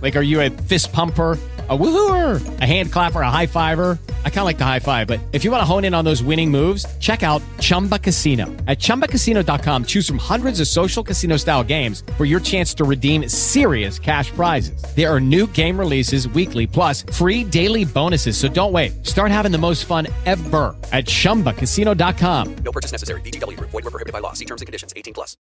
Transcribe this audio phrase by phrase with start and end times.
[0.00, 1.38] Like, are you a fist pumper?
[1.70, 3.96] a woohooer, a hand clapper, a high fiver.
[4.24, 6.04] I kind of like the high five, but if you want to hone in on
[6.04, 8.46] those winning moves, check out Chumba Casino.
[8.66, 13.28] At ChumbaCasino.com, choose from hundreds of social casino style games for your chance to redeem
[13.28, 14.82] serious cash prizes.
[14.96, 18.36] There are new game releases weekly, plus free daily bonuses.
[18.36, 19.06] So don't wait.
[19.06, 22.56] Start having the most fun ever at ChumbaCasino.com.
[22.64, 23.20] No purchase necessary.
[23.20, 23.60] VGW.
[23.60, 24.32] Void were prohibited by law.
[24.32, 24.92] See terms and conditions.
[24.96, 25.36] 18 plus.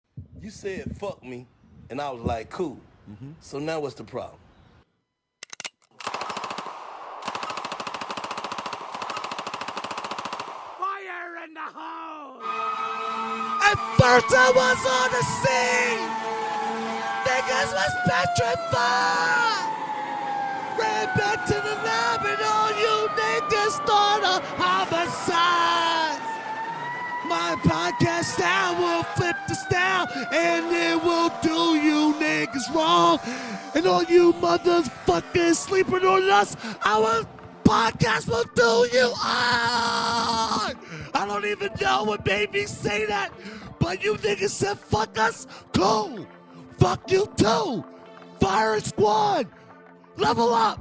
[0.43, 1.47] You said fuck me,
[1.89, 2.81] and I was like, cool.
[3.09, 3.31] Mm-hmm.
[3.41, 4.41] So now what's the problem?
[10.79, 12.41] Fire in the hole!
[14.09, 14.21] I
[14.55, 16.07] was on the scene.
[17.27, 19.67] Niggas was petrified.
[20.79, 26.23] Ran back to the lab and all you niggas thought of homicide.
[27.27, 33.19] My podcast style will flip the style and it will do you niggas wrong.
[33.75, 37.27] And all you motherfuckers sleeping on us, our
[37.65, 40.77] podcast will do you on.
[41.13, 43.33] I don't even know what made me say that,
[43.79, 45.47] but you niggas said fuck us.
[45.73, 46.27] Cool.
[46.79, 47.85] Fuck you too.
[48.41, 49.47] Fire Squad.
[50.17, 50.81] Level up.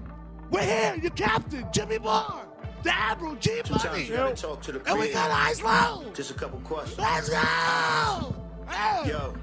[0.51, 0.95] We're here.
[1.01, 2.41] Your captain, Jimmy Moore.
[2.83, 4.03] The Admiral, G Money.
[4.03, 6.05] You gotta talk to the And we got Eyes Low.
[6.13, 6.99] Just a couple questions.
[6.99, 8.35] Let's go.
[8.67, 9.09] Hey.
[9.09, 9.33] Yo,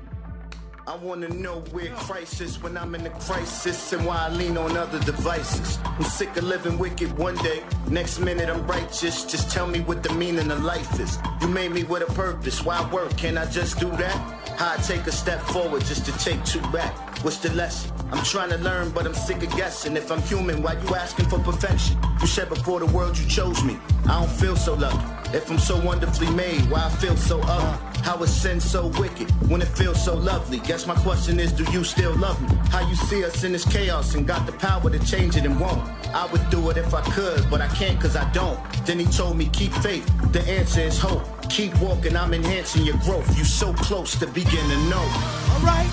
[0.85, 4.77] I wanna know where crisis when I'm in a crisis and why I lean on
[4.77, 5.79] other devices.
[5.85, 9.25] I'm sick of living wicked one day, next minute I'm righteous.
[9.25, 11.19] Just tell me what the meaning of life is.
[11.41, 13.17] You made me with a purpose, why work?
[13.17, 14.42] Can I just do that?
[14.63, 16.95] How I take a step forward just to take two back.
[17.25, 17.91] What's the lesson?
[18.13, 19.97] I'm trying to learn, but I'm sick of guessing.
[19.97, 21.99] If I'm human, why you asking for perfection?
[22.21, 23.77] You said before the world you chose me.
[24.05, 25.05] I don't feel so lucky.
[25.37, 28.01] If I'm so wonderfully made, why I feel so ugly?
[28.03, 30.61] How is sin so wicked when it feels so lovely?
[30.61, 32.57] Guess my question is, do you still love me?
[32.71, 35.59] How you see us in this chaos and got the power to change it and
[35.59, 35.83] won't?
[36.15, 38.61] I would do it if I could, but I can't cause I don't.
[38.87, 40.07] Then he told me, keep faith.
[40.31, 41.27] The answer is hope.
[41.53, 43.37] Keep walking, I'm enhancing your growth.
[43.37, 45.03] You so close to begin to know.
[45.51, 45.91] All right.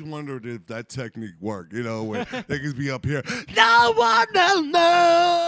[0.00, 3.22] Always wondered if that technique worked, you know, where they could be up here.
[3.56, 5.46] No one will know.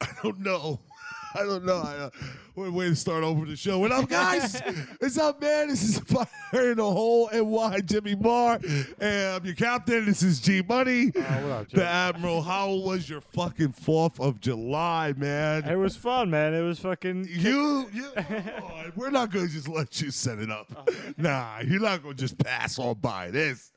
[0.00, 0.80] I don't know.
[1.34, 1.76] I don't know.
[1.76, 2.10] I, uh,
[2.60, 3.78] what a way to start over the show.
[3.78, 4.60] What up, guys?
[4.98, 5.68] What's up, man?
[5.68, 8.60] This is Fire in the Hole NY Jimmy Marr.
[9.00, 10.04] And I'm your captain.
[10.04, 11.10] This is G Money.
[11.16, 12.42] Oh, the Admiral.
[12.42, 15.64] How was your fucking 4th of July, man?
[15.64, 16.52] It was fun, man.
[16.52, 17.28] It was fucking.
[17.30, 20.70] You, you oh, we're not gonna just let you set it up.
[21.16, 23.72] Nah, you're not gonna just pass on by this.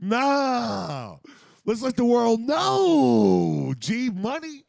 [0.00, 1.20] No,
[1.64, 3.74] let's let the world know.
[3.78, 4.64] G Money.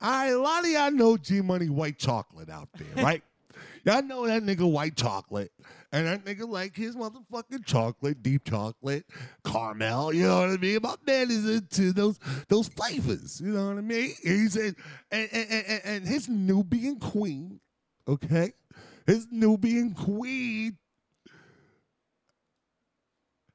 [0.00, 3.22] Right, a lot of y'all know G Money White Chocolate out there, right?
[3.84, 5.52] y'all know that nigga White Chocolate,
[5.92, 9.06] and that nigga like his motherfucking chocolate, deep chocolate,
[9.44, 10.12] caramel.
[10.12, 10.78] You know what I mean?
[10.82, 12.18] My man is into those
[12.48, 13.40] those flavors.
[13.40, 14.12] You know what I mean?
[14.22, 14.74] He's in,
[15.10, 17.60] and, and, and, and his Nubian queen,
[18.06, 18.52] okay,
[19.06, 20.76] his Nubian queen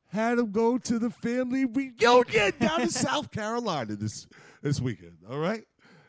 [0.07, 4.27] had him go to the family reunion down in South Carolina this
[4.61, 5.17] this weekend.
[5.29, 5.63] All right,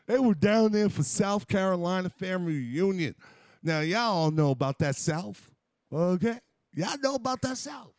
[0.07, 3.15] they were down there for South Carolina family reunion.
[3.61, 5.51] Now y'all all know about that South,
[5.91, 6.39] okay?
[6.73, 7.93] Y'all know about that South,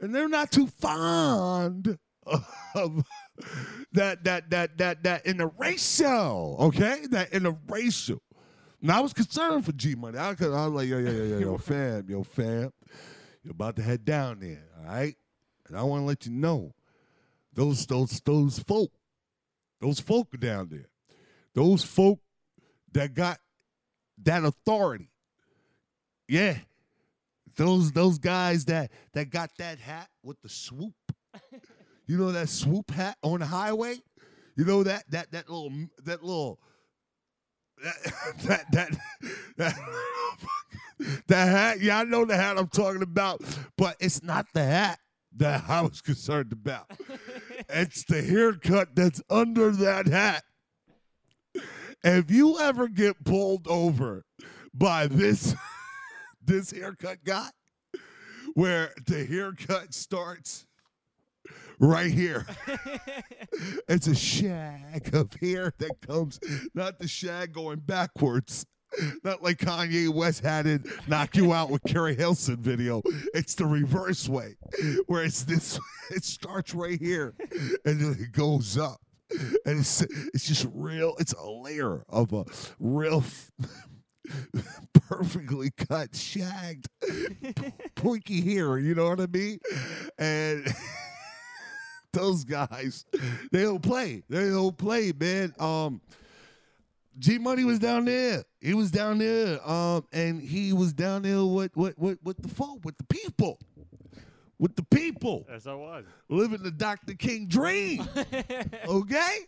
[0.00, 1.98] and they're not too fond
[2.74, 3.04] of
[3.92, 7.06] that that that that that interracial, okay?
[7.10, 8.18] That interracial.
[8.82, 10.18] Now I was concerned for G Money.
[10.18, 12.72] I, was I was like, yo, yo, yo, yo, yo, fam, yo, fam.
[13.42, 15.16] You're about to head down there, all right?
[15.68, 16.74] And I want to let you know,
[17.52, 18.90] those those those folk,
[19.80, 20.88] those folk are down there.
[21.56, 22.20] Those folk
[22.92, 23.38] that got
[24.22, 25.10] that authority
[26.28, 26.58] Yeah.
[27.56, 30.94] Those those guys that that got that hat with the swoop.
[32.08, 33.96] You know that swoop hat on the highway?
[34.54, 35.72] You know that that that little
[36.04, 36.60] that little
[37.82, 37.94] that
[38.44, 38.96] that that
[39.56, 39.74] that,
[41.26, 41.80] that hat.
[41.80, 43.42] Yeah, I know the hat I'm talking about,
[43.76, 45.00] but it's not the hat
[45.36, 46.92] that I was concerned about.
[47.68, 50.44] it's the haircut that's under that hat.
[52.08, 54.24] If you ever get pulled over
[54.72, 55.56] by this
[56.44, 57.50] this haircut guy,
[58.54, 60.66] where the haircut starts
[61.80, 62.46] right here.
[63.88, 66.38] it's a shag of hair that comes,
[66.74, 68.64] not the shag going backwards.
[69.24, 73.02] Not like Kanye West had it knock you out with Keri Hilson video.
[73.34, 74.56] It's the reverse way,
[75.06, 75.78] where it's this.
[76.08, 77.34] It starts right here,
[77.84, 79.00] and then it goes up,
[79.64, 81.14] and it's it's just real.
[81.18, 82.44] It's a layer of a
[82.78, 83.24] real
[85.08, 86.88] perfectly cut, shagged,
[87.94, 88.78] pointy hair.
[88.78, 89.58] You know what I mean?
[90.18, 90.66] And
[92.12, 93.04] those guys,
[93.52, 94.22] they don't play.
[94.28, 95.54] They don't play, man.
[95.58, 96.00] Um,
[97.18, 98.44] G Money was down there.
[98.60, 99.66] He was down there.
[99.68, 103.58] Um, and he was down there with with with, with the folk, with the people.
[104.58, 106.04] With the people Yes, I was.
[106.28, 107.14] living the Dr.
[107.14, 108.08] King dream.
[108.88, 109.38] okay?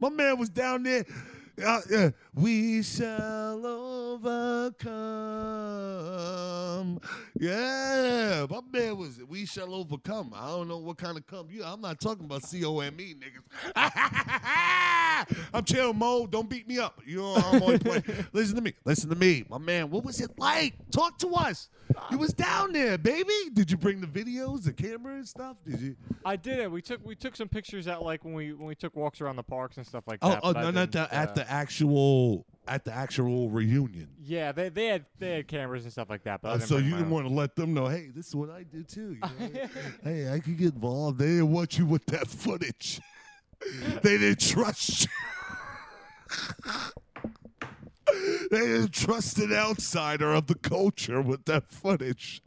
[0.00, 1.04] My man was down there.
[1.64, 4.90] Uh, uh, we shall overcome.
[7.38, 9.20] Yeah, my man was.
[9.26, 10.32] We shall overcome.
[10.34, 11.64] I don't know what kind of come you.
[11.64, 13.72] I'm not talking about C O M E niggas.
[15.54, 16.30] I'm chill mode.
[16.30, 17.00] Don't beat me up.
[17.06, 18.04] You know I'm only playing.
[18.32, 18.74] Listen to me.
[18.84, 19.90] Listen to me, my man.
[19.90, 20.74] What was it like?
[20.90, 21.68] Talk to us.
[22.10, 23.32] You was down there, baby.
[23.52, 25.56] Did you bring the videos, the camera, and stuff?
[25.66, 25.96] Did you?
[26.24, 26.70] I did it.
[26.70, 29.36] We took we took some pictures at like when we when we took walks around
[29.36, 30.40] the parks and stuff like Oh, that.
[30.42, 34.08] oh but I no, not didn't, the, at uh, the actual at the actual reunion.
[34.24, 36.42] Yeah, they they had they had cameras and stuff like that.
[36.42, 38.64] But Uh, so you didn't want to let them know, hey, this is what I
[38.64, 39.12] did too.
[39.12, 39.68] you know?
[40.04, 41.18] hey, I could get involved.
[41.18, 43.00] They didn't want you with that footage.
[44.02, 45.10] they didn't trust you.
[48.50, 52.40] they didn't trust an outsider of the culture with that footage.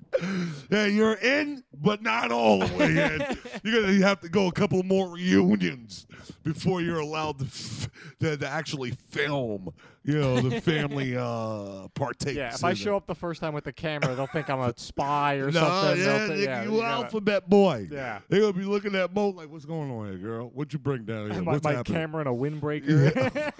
[0.71, 3.37] Yeah, you're in, but not all the way in.
[3.63, 6.07] You're gonna have to go a couple more reunions
[6.43, 7.89] before you're allowed to, f-
[8.21, 9.71] to, to actually film.
[10.03, 12.35] You know, the family uh partakes.
[12.35, 12.97] Yeah, if I show it.
[12.97, 16.03] up the first time with the camera, they'll think I'm a spy or No, something.
[16.03, 17.87] Yeah, think- yeah, you you gotta- alphabet boy.
[17.91, 18.19] Yeah.
[18.29, 20.47] They're gonna be looking at Mo like, what's going on here, girl?
[20.55, 21.43] What'd you bring down here?
[21.43, 21.99] my, What's my happening?
[21.99, 23.53] camera and a windbreaker.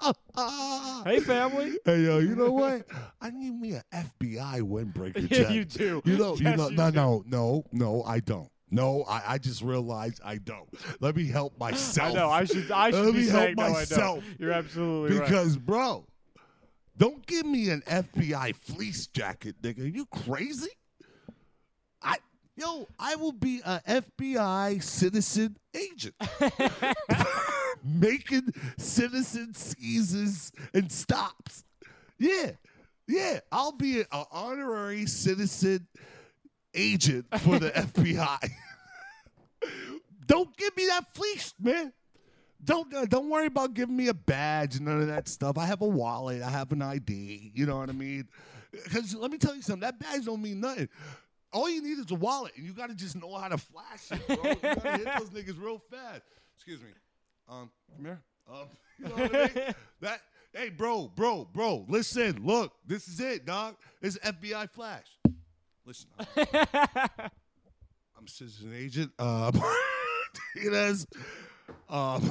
[1.04, 1.78] hey, family.
[1.84, 2.86] Hey yo, you know what?
[3.20, 5.30] I need me an FBI windbreaker.
[5.30, 6.02] Yeah, you do.
[6.04, 6.96] You know, you know, you no, do.
[6.96, 8.50] no, no, no, I don't.
[8.70, 10.68] No, I, I just realized I don't.
[11.00, 12.12] Let me help myself.
[12.12, 12.30] I know.
[12.30, 12.70] I should.
[12.70, 13.64] I should Let be me help saying no.
[13.64, 14.24] I myself.
[14.38, 15.28] You're absolutely right.
[15.28, 16.06] because, bro,
[16.96, 19.80] don't give me an FBI fleece jacket, nigga.
[19.84, 20.70] Are you crazy?
[22.02, 22.16] I
[22.56, 26.14] yo, I will be a FBI citizen agent.
[27.84, 31.64] Making citizen seizes and stops.
[32.18, 32.52] Yeah.
[33.08, 33.40] Yeah.
[33.50, 35.86] I'll be an honorary citizen
[36.74, 38.50] agent for the FBI.
[40.26, 41.92] Don't give me that fleece, man.
[42.62, 45.56] Don't uh, don't worry about giving me a badge, and none of that stuff.
[45.56, 47.52] I have a wallet, I have an ID.
[47.54, 48.28] You know what I mean?
[48.70, 50.88] Because let me tell you something, that badge don't mean nothing.
[51.52, 54.12] All you need is a wallet, and you got to just know how to flash
[54.12, 54.50] it, bro.
[54.50, 56.22] you got to hit those niggas real fast.
[56.56, 56.88] Excuse me.
[57.50, 58.20] Um, come here.
[58.48, 59.74] Um, you know what I mean?
[60.00, 60.20] That.
[60.52, 61.84] Hey, bro, bro, bro.
[61.88, 62.72] Listen, look.
[62.86, 63.76] This is it, dog.
[64.00, 65.06] It's FBI flash.
[65.84, 66.08] Listen.
[66.18, 66.26] I'm,
[66.56, 69.12] I'm a citizen agent.
[70.54, 71.06] It has.
[71.88, 72.30] Um,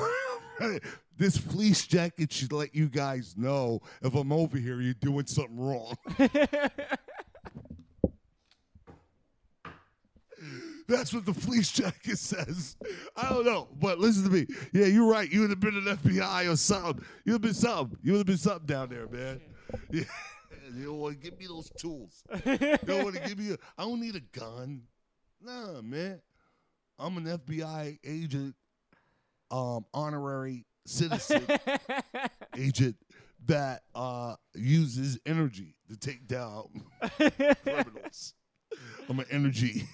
[1.17, 5.57] this fleece jacket should let you guys know if I'm over here, you're doing something
[5.57, 5.95] wrong.
[10.89, 12.75] That's what the fleece jacket says.
[13.15, 14.47] I don't know, but listen to me.
[14.73, 15.31] Yeah, you're right.
[15.31, 17.05] You would have been an FBI or something.
[17.25, 17.97] You would have been something.
[18.01, 19.39] You would have been something down there, man.
[19.91, 20.03] Yeah.
[20.71, 22.23] You don't want to give me those tools.
[22.45, 23.53] You don't want to give me.
[23.53, 24.83] A, I don't need a gun.
[25.41, 26.21] Nah, man.
[26.99, 28.53] I'm an FBI agent,
[29.49, 31.43] um, honorary citizen
[32.55, 32.97] agent
[33.47, 36.67] that uh, uses energy to take down
[37.63, 38.35] criminals.
[39.09, 39.87] I'm an energy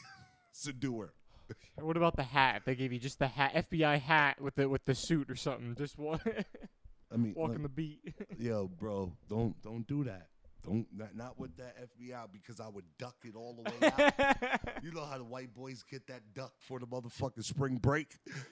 [0.56, 1.14] seducer.
[1.80, 2.64] What about the hat?
[2.66, 5.76] They gave you just the hat, FBI hat with the with the suit or something.
[5.76, 6.22] Just walk,
[7.14, 8.16] I mean, walking look, the beat.
[8.40, 10.30] yo, bro, don't don't do that.
[10.64, 14.60] Don't not, not with that FBI because I would duck it all the way out.
[14.82, 18.08] you know how the white boys get that duck for the motherfucking spring break.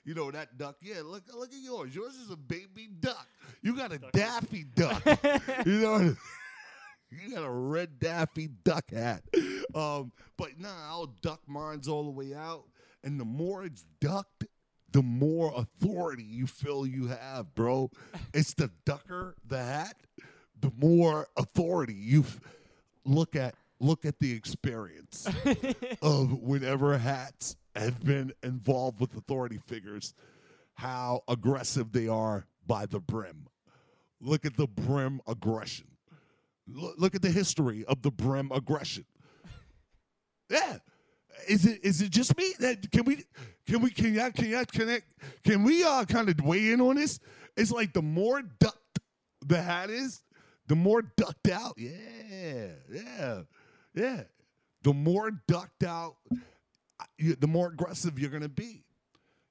[0.05, 0.75] You know that duck.
[0.79, 1.95] Yeah, look look at yours.
[1.95, 3.27] Yours is a baby duck.
[3.63, 5.01] You got a daffy duck.
[5.65, 6.15] you know.
[7.21, 9.23] You got a red Daffy Duck hat.
[9.75, 12.65] Um, but nah, I'll duck mine's all the way out.
[13.03, 14.45] And the more it's ducked,
[14.91, 17.91] the more authority you feel you have, bro.
[18.33, 19.95] It's the ducker, the hat,
[20.59, 22.39] the more authority you f-
[23.05, 25.27] look at look at the experience
[26.01, 30.13] of whenever hats have been involved with authority figures,
[30.75, 33.47] how aggressive they are by the brim.
[34.21, 35.87] Look at the brim aggression.
[36.67, 39.05] Look, look at the history of the brim aggression.
[40.53, 40.77] Yeah.
[41.47, 43.25] Is it is it just me that can we
[43.67, 45.05] can we can y'all can y'all connect
[45.43, 47.19] can we uh kind of weigh in on this?
[47.57, 48.99] It's like the more ducked
[49.45, 50.23] the hat is,
[50.67, 51.73] the more ducked out.
[51.77, 53.41] Yeah, yeah,
[53.93, 54.21] yeah.
[54.83, 56.15] The more ducked out,
[57.17, 58.83] the more aggressive you're gonna be.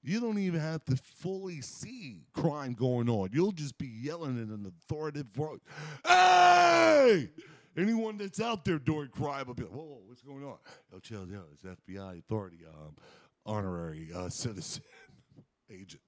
[0.05, 3.31] You don't even have to fully see crime going on.
[3.33, 5.61] You'll just be yelling in an authoritative voice.
[6.05, 7.31] Hey!
[7.77, 10.57] Anyone that's out there doing crime will be like, whoa, whoa, what's going on?
[10.95, 11.45] Oh, chill, chill.
[11.53, 12.97] It's FBI authority, um,
[13.47, 14.83] honorary uh, citizen
[15.71, 16.03] agent.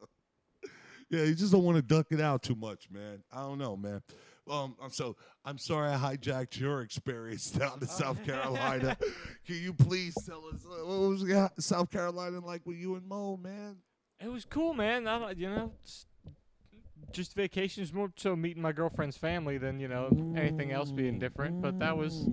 [1.10, 3.22] yeah, you just don't want to duck it out too much, man.
[3.32, 4.02] I don't know, man.
[4.48, 8.96] Um, I'm so I'm sorry I hijacked your experience down to South Carolina.
[9.44, 13.36] Can you please tell us uh, what was South Carolina like with you and Mo,
[13.36, 13.76] man?
[14.20, 15.08] It was cool, man.
[15.08, 15.72] I, you know,
[17.12, 21.60] just vacations more so meeting my girlfriend's family than you know anything else being different.
[21.60, 22.28] But that was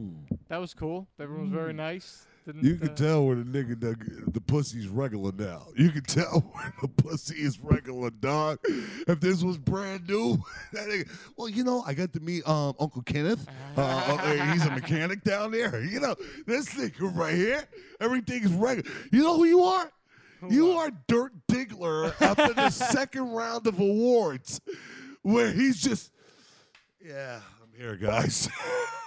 [0.49, 1.07] that was cool.
[1.19, 2.25] Everyone was very nice.
[2.45, 3.95] Didn't, You can uh, tell when a nigga the,
[4.31, 5.67] the pussy's regular now.
[5.77, 8.59] You can tell when the pussy is regular, dog.
[9.07, 12.75] If this was brand new, that nigga, well, you know, I got to meet um,
[12.79, 13.47] Uncle Kenneth.
[13.77, 15.81] Uh, uh, he's a mechanic down there.
[15.81, 16.15] You know,
[16.45, 17.63] this nigga right here,
[18.01, 18.89] everything's regular.
[19.13, 19.89] You know who you are?
[20.49, 24.61] You are Dirk Diggler after the second round of awards,
[25.21, 26.11] where he's just,
[27.03, 28.49] yeah, I'm here, guys.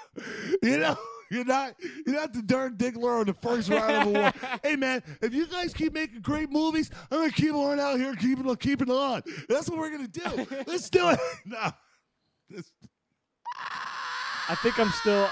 [0.62, 0.96] you know,
[1.30, 1.74] you're not
[2.06, 4.34] you're not the Dirk Diggler on the first round of award.
[4.62, 8.14] hey man, if you guys keep making great movies, I'm gonna keep on out here
[8.14, 9.22] keeping on keeping on.
[9.48, 10.46] That's what we're gonna do.
[10.66, 11.20] Let's do it.
[11.44, 11.70] No.
[12.48, 12.70] This-
[14.48, 15.28] I think I'm still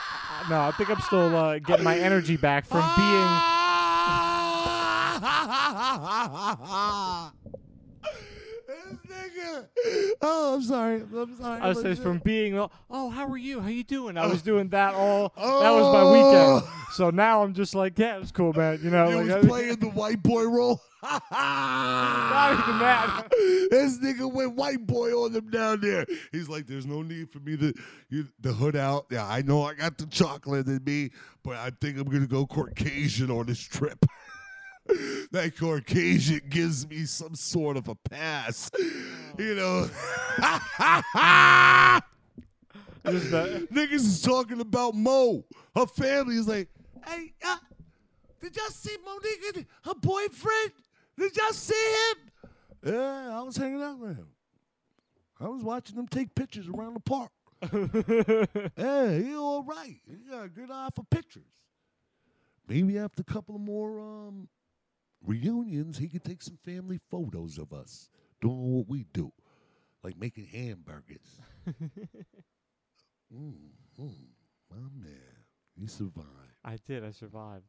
[0.51, 0.61] no.
[0.61, 3.54] I think I'm still uh, getting my energy back from This
[9.09, 9.67] nigga.
[10.21, 11.03] Oh, I'm sorry.
[11.03, 11.61] I'm sorry.
[11.61, 12.59] I was saying from being.
[12.59, 13.61] Oh, how are you?
[13.61, 14.17] How you doing?
[14.17, 14.45] I was oh.
[14.45, 15.33] doing that all.
[15.37, 15.77] That Oh.
[15.77, 16.13] was my oh.
[16.13, 16.65] weekend.
[16.95, 18.79] So now I'm just like, yeah, it's cool, man.
[18.83, 20.81] You know, You like, was I- playing the white boy role.
[21.03, 23.27] not even that.
[23.71, 26.07] this nigga went white boy on them down there.
[26.33, 27.75] He's like, there's no need for me to
[28.09, 29.07] you, the hood out.
[29.11, 31.11] Yeah, I know I got the chocolate in me,
[31.43, 33.99] but I think I'm gonna go Caucasian on this trip.
[34.87, 38.71] that Caucasian gives me some sort of a pass,
[39.39, 39.89] you know.
[43.05, 45.45] Niggas is talking about Mo.
[45.75, 46.69] Her family is like,
[47.07, 47.57] hey, uh,
[48.41, 50.73] did y'all see Monique and her boyfriend?
[51.19, 52.17] Did y'all see him?
[52.95, 54.29] Yeah, I was hanging out with him.
[55.41, 57.31] I was watching them take pictures around the park.
[58.77, 59.97] yeah, he all right.
[60.07, 61.43] He got a good eye for pictures.
[62.69, 64.49] Maybe after a couple of more um,
[65.25, 68.09] reunions, he could take some family photos of us
[68.41, 69.33] doing what we do,
[70.03, 71.41] like making hamburgers.
[73.35, 73.55] Mm,
[74.01, 74.11] mm,
[74.71, 75.17] my man,
[75.77, 76.29] you survived.
[76.65, 77.05] I did.
[77.05, 77.65] I survived.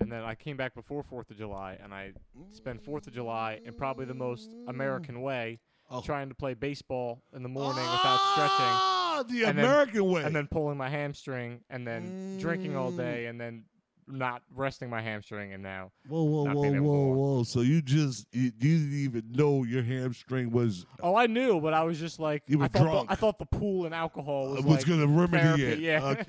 [0.00, 2.12] And then I came back before Fourth of July, and I
[2.52, 6.00] spent Fourth of July in probably the most American way, Oh.
[6.02, 10.24] trying to play baseball in the morning without stretching, Ah, the And then- American way.
[10.24, 13.64] and then pulling my hamstring, and then drinking all day, and then
[14.10, 17.42] not resting my hamstring, and now whoa, whoa, whoa, whoa, whoa!
[17.42, 21.74] So you just you, you didn't even know your hamstring was oh, I knew, but
[21.74, 23.08] I was just like, You were I thought drunk.
[23.08, 25.78] the, I thought the pool and alcohol was, uh, was like gonna remedy therapy, it.
[25.80, 26.04] Yeah.
[26.04, 26.24] Okay.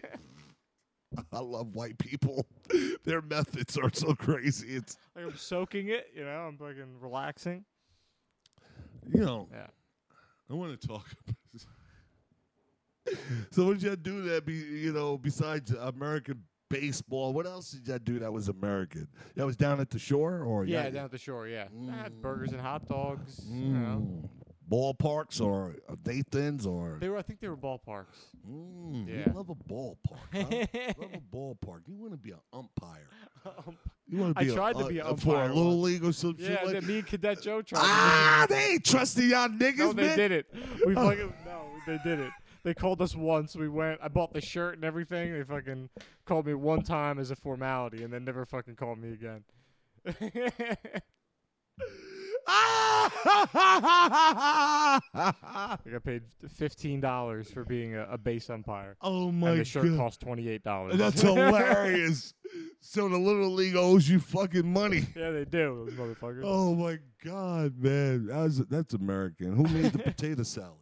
[1.33, 2.45] I love white people.
[3.03, 4.75] Their methods are so crazy.
[4.75, 7.65] It's like I'm soaking it, you know, I'm fucking relaxing.
[9.11, 9.47] you know.
[9.51, 9.67] Yeah.
[10.49, 11.07] I want to talk.
[13.51, 17.33] so what did y'all do that be you know besides American baseball?
[17.33, 19.07] What else did y'all do that was American?
[19.35, 21.47] That was down at the shore or Yeah, y'all- down at the shore.
[21.47, 23.41] Yeah, I had burgers and hot dogs.
[23.49, 24.29] You know, Mm.
[24.69, 27.17] ballparks or uh, Nathan's or they were.
[27.17, 28.15] I think they were ballparks.
[28.47, 29.23] Mm, Yeah.
[29.27, 29.97] You love a ballpark.
[30.31, 30.93] Huh?
[31.01, 31.81] love a ballpark.
[31.87, 33.07] You want to be an umpire.
[34.07, 36.37] You want to be tried a, to be a- for a little league or some
[36.37, 37.79] shit Yeah, like me and Cadet Joe tried.
[37.83, 40.17] Ah, to they ain't trusting y'all niggas, no, they man.
[40.17, 40.45] did it.
[40.85, 42.31] We fucking no, they did it.
[42.63, 43.55] They called us once.
[43.55, 43.99] We went.
[44.03, 45.33] I bought the shirt and everything.
[45.33, 45.89] They fucking
[46.25, 49.43] called me one time as a formality, and then never fucking called me again.
[55.13, 56.23] I got paid
[56.55, 59.97] fifteen dollars for being a, a base umpire, oh my and the shirt god.
[59.97, 60.97] cost twenty eight dollars.
[60.97, 62.33] That's hilarious.
[62.81, 65.05] so the little league owes you fucking money.
[65.15, 66.41] yeah, they do, those motherfuckers.
[66.43, 68.27] Oh my god, man.
[68.27, 69.55] That's that's American.
[69.55, 70.77] Who made the potato salad?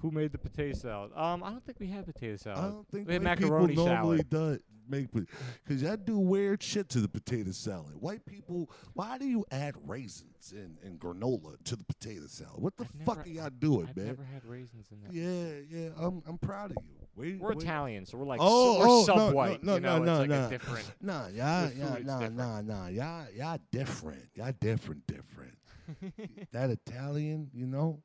[0.00, 1.10] Who made the potato salad?
[1.16, 2.58] Um, I don't think we had potato salad.
[2.58, 4.58] I don't think we had white macaroni people normally salad.
[4.58, 7.92] do make because y'all do weird shit to the potato salad.
[8.00, 12.54] White people, why do you add raisins and, and granola to the potato salad?
[12.62, 13.88] What the I've fuck never- are y'all doing, man?
[13.90, 14.06] I've man?
[14.06, 15.12] never had raisins in that.
[15.12, 15.88] Yeah, yeah.
[15.98, 16.94] I'm I'm proud of you.
[17.16, 17.62] Wait, We're wait.
[17.62, 19.64] Italian, so we're like Oh, s- we're oh, sub-white.
[19.64, 20.46] no, you know, no, no, it's like no.
[20.46, 20.92] a different.
[21.02, 22.86] Nah, y'all, y'all, nah, nah, nah.
[22.86, 24.22] Y'all, y'all different.
[24.36, 25.58] Y'all different, different.
[26.52, 28.00] that Italian, you know,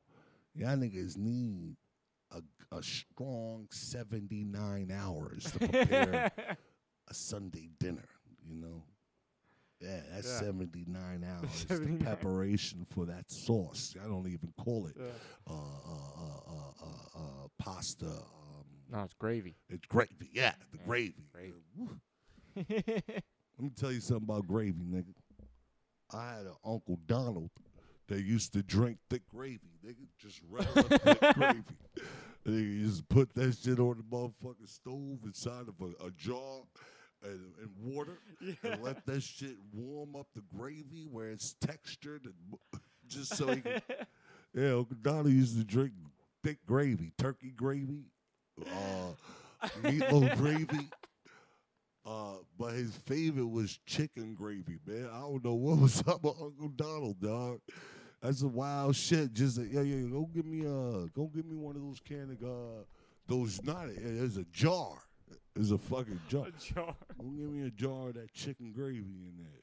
[0.56, 1.76] y'all niggas need
[2.74, 6.30] a, a strong 79 hours to prepare
[7.08, 8.08] a Sunday dinner,
[8.46, 8.82] you know.
[9.80, 10.40] Yeah, that's Yeah.
[10.40, 11.50] 79 hours.
[11.68, 11.98] 79.
[11.98, 13.94] The preparation for that sauce.
[14.02, 15.04] I don't even call it Yeah.
[15.46, 18.06] uh, uh, uh, uh, uh, uh, pasta.
[18.06, 19.56] Um, No, it's gravy.
[19.68, 20.30] it's gravy.
[20.32, 21.24] Yeah, the Yeah, gravy.
[21.32, 21.62] gravy.
[22.56, 25.14] Let me tell you something about gravy, nigga.
[26.12, 27.50] I had an Uncle Donald
[28.08, 30.06] that used to drink thick gravy, nigga.
[30.18, 31.62] Just regular thick gravy.
[32.46, 36.60] And he just put that shit on the motherfucking stove inside of a, a jar
[37.22, 38.18] and, and water
[38.62, 43.60] and let that shit warm up the gravy where it's textured and just so he
[43.60, 43.80] can.
[44.56, 45.94] Yeah, Uncle Donald used to drink
[46.44, 48.04] thick gravy, turkey gravy,
[48.64, 50.88] uh, meatloaf gravy.
[52.06, 55.08] Uh, but his favorite was chicken gravy, man.
[55.12, 57.60] I don't know what was up with Uncle Donald, dog.
[58.24, 59.34] That's a wild shit.
[59.34, 60.08] Just yeah, yeah.
[60.08, 62.82] Go give me a, go give me one of those can of uh,
[63.28, 63.88] those not.
[63.94, 64.96] There's a jar.
[65.54, 66.46] There's a fucking jar.
[66.48, 66.94] A jar.
[67.18, 69.60] Go give me a jar of that chicken gravy in there.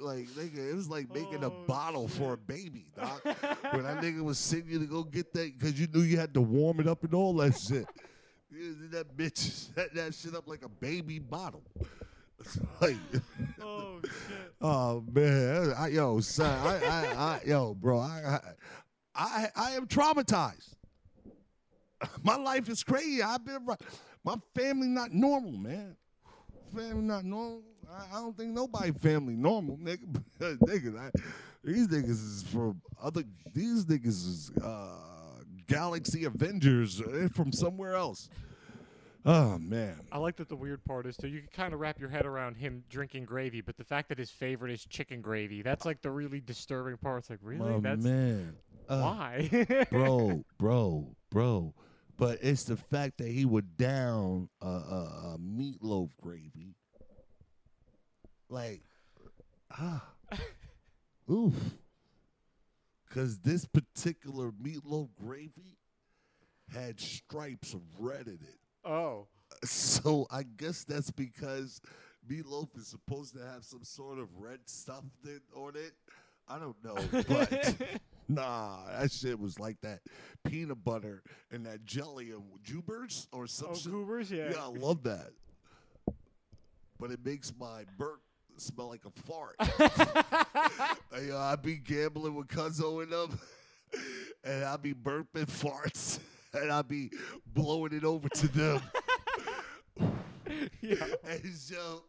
[0.00, 3.20] Like nigga, it was like making a Oh, bottle for a baby, dog.
[3.72, 6.32] when that nigga was sending you to go get that because you knew you had
[6.34, 7.86] to warm it up and all that shit.
[8.90, 9.36] That bitch
[9.74, 11.62] set that shit up like a baby bottle.
[12.80, 12.96] Like,
[13.60, 14.54] Oh shit.
[14.60, 18.40] oh man, I, yo, son, I, I, I, yo, bro, I, I,
[19.14, 20.74] I, I am traumatized.
[22.22, 23.22] My life is crazy.
[23.22, 23.66] I've been,
[24.24, 25.96] my family not normal, man.
[26.74, 27.62] Family not normal.
[27.90, 30.04] I, I don't think nobody family normal, nigga.
[30.38, 31.10] niggas, I,
[31.64, 33.24] these niggas is from other.
[33.52, 37.02] These niggas is uh, Galaxy Avengers
[37.34, 38.28] from somewhere else.
[39.28, 40.00] Oh man.
[40.10, 41.28] I like that the weird part is too.
[41.28, 44.16] You can kind of wrap your head around him drinking gravy, but the fact that
[44.16, 47.18] his favorite is chicken gravy, that's like the really disturbing part.
[47.18, 47.72] It's like, really?
[47.72, 48.56] My that's man.
[48.88, 49.86] Uh, why?
[49.90, 51.74] bro, bro, bro.
[52.16, 56.74] But it's the fact that he would down a, a, a meatloaf gravy.
[58.48, 58.80] Like,
[59.78, 60.06] ah,
[61.30, 61.52] oof.
[63.06, 65.76] Because this particular meatloaf gravy
[66.72, 68.58] had stripes of red in it.
[68.88, 69.26] Oh.
[69.64, 71.80] So I guess that's because
[72.30, 75.04] meatloaf is supposed to have some sort of red stuff
[75.56, 75.92] on it.
[76.48, 76.96] I don't know,
[77.28, 77.74] but
[78.28, 80.00] nah, that shit was like that
[80.46, 83.92] peanut butter and that jelly and jubers or some Oh, shit.
[83.92, 84.50] goobers, yeah.
[84.52, 85.30] Yeah, I love that.
[86.98, 88.20] But it makes my burp
[88.56, 89.56] smell like a fart.
[91.12, 93.38] Hey, uh, I be gambling with Cuzzo and them,
[94.44, 96.18] and I be burping farts,
[96.54, 97.10] and I be
[97.46, 98.80] blowing it over to them.
[100.80, 101.06] yeah.
[101.26, 102.02] And so,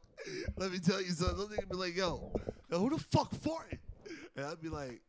[0.57, 1.47] let me tell you something.
[1.47, 2.31] Niggas be like, yo,
[2.69, 3.79] yo, who the fuck farted?
[4.35, 5.01] And I'd be like,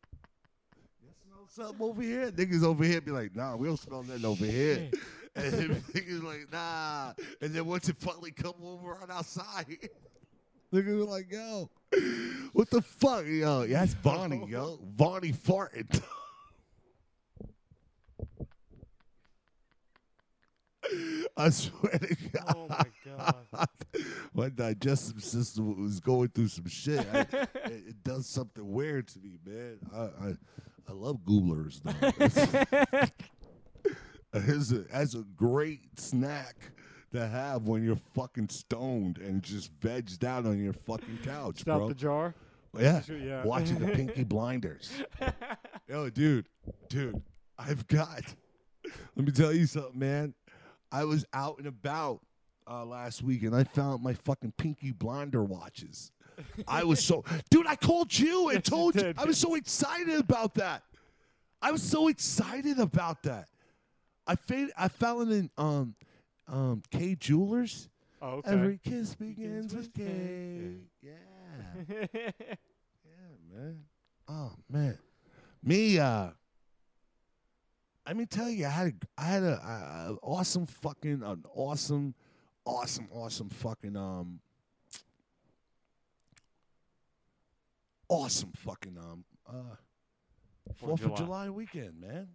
[1.03, 2.31] you smell something over here?
[2.31, 4.91] Niggas over here be like, nah, we don't smell nothing over here.
[5.37, 7.13] And then niggas like, nah.
[7.41, 9.79] And then once it finally come over on outside,
[10.73, 11.71] niggas are like, yo,
[12.53, 13.25] what the fuck?
[13.27, 14.81] Yo, yeah, that's Bonnie, yo.
[14.83, 16.03] Bonnie farted.
[21.37, 22.17] I swear to
[22.49, 22.55] oh God.
[22.57, 22.85] Oh my
[23.57, 23.69] god.
[24.35, 27.07] my digestive system was going through some shit.
[27.13, 27.51] I, it,
[27.89, 29.79] it does something weird to me, man.
[29.95, 30.37] I I,
[30.89, 31.93] I love Goobers though.
[34.33, 36.57] A, that's a great snack
[37.13, 41.79] to have when you're fucking stoned and just vegged out on your fucking couch, Stop
[41.79, 41.89] bro.
[41.89, 42.35] the jar.
[42.79, 43.03] Yeah.
[43.09, 43.45] Yeah.
[43.45, 44.93] Watching the Pinky Blinders.
[45.89, 46.47] Yo, dude,
[46.89, 47.21] dude,
[47.59, 48.23] I've got.
[49.17, 50.35] Let me tell you something, man.
[50.93, 52.21] I was out and about
[52.69, 56.13] uh, last week and I found my fucking Pinky Blinder watches.
[56.67, 57.67] I was so, dude.
[57.67, 59.13] I called you and told you.
[59.17, 60.83] I was so excited about that.
[61.63, 63.49] I was so excited about that.
[64.27, 65.95] I fa- I found it in um
[66.49, 67.89] um Kay Jewelers.
[68.23, 68.51] Oh, okay.
[68.53, 70.05] Every kiss begins Begins with with K.
[70.05, 70.77] K.
[71.03, 72.07] Yeah.
[73.05, 73.81] Yeah, man.
[74.29, 74.99] Oh man,
[75.63, 75.99] me.
[75.99, 76.29] uh
[78.07, 81.45] Let me tell you, I had a, I had a, a, a awesome fucking an
[81.55, 82.15] awesome,
[82.65, 84.41] awesome, awesome fucking um.
[88.09, 89.77] Awesome fucking um uh
[90.77, 91.17] Fourth of July.
[91.17, 92.29] July weekend, man.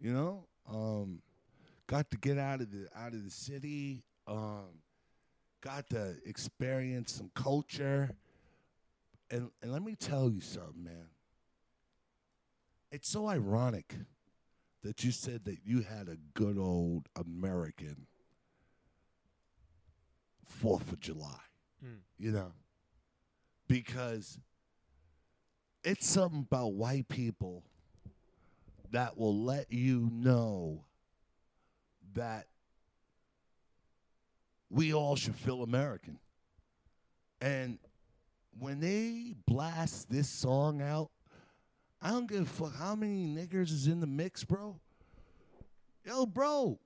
[0.00, 1.20] You know, um,
[1.86, 4.02] got to get out of the out of the city.
[4.26, 4.80] Um,
[5.60, 8.10] got to experience some culture,
[9.30, 11.08] and and let me tell you something, man.
[12.90, 13.94] It's so ironic
[14.86, 18.06] that you said that you had a good old American
[20.46, 21.40] Fourth of July.
[21.84, 21.98] Mm.
[22.18, 22.52] You know,
[23.66, 24.38] because
[25.82, 27.64] it's something about white people
[28.92, 30.84] that will let you know
[32.14, 32.46] that
[34.70, 36.20] we all should feel American.
[37.40, 37.80] And
[38.56, 41.10] when they blast this song out,
[42.06, 44.78] I don't give a fuck how many niggers is in the mix, bro.
[46.04, 46.78] Yo, bro,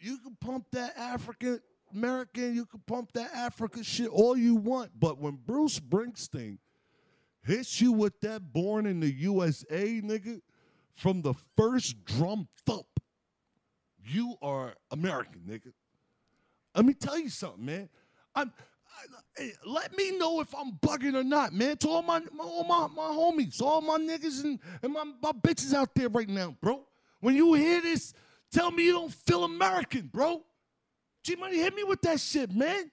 [0.00, 1.60] you can pump that African
[1.94, 6.58] American, you can pump that African shit all you want, but when Bruce Springsteen
[7.44, 10.40] hits you with that born in the USA, nigga,
[10.96, 12.88] from the first drum thump,
[14.04, 15.72] you are American, nigga.
[16.74, 17.88] Let me tell you something, man.
[18.34, 18.52] I'm.
[19.66, 21.76] Let me know if I'm bugging or not, man.
[21.78, 25.32] To all my, my all my, my homies, all my niggas and, and my, my
[25.32, 26.82] bitches out there right now, bro.
[27.20, 28.12] When you hear this,
[28.52, 30.42] tell me you don't feel American, bro.
[31.22, 32.90] G Money, hit me with that shit, man.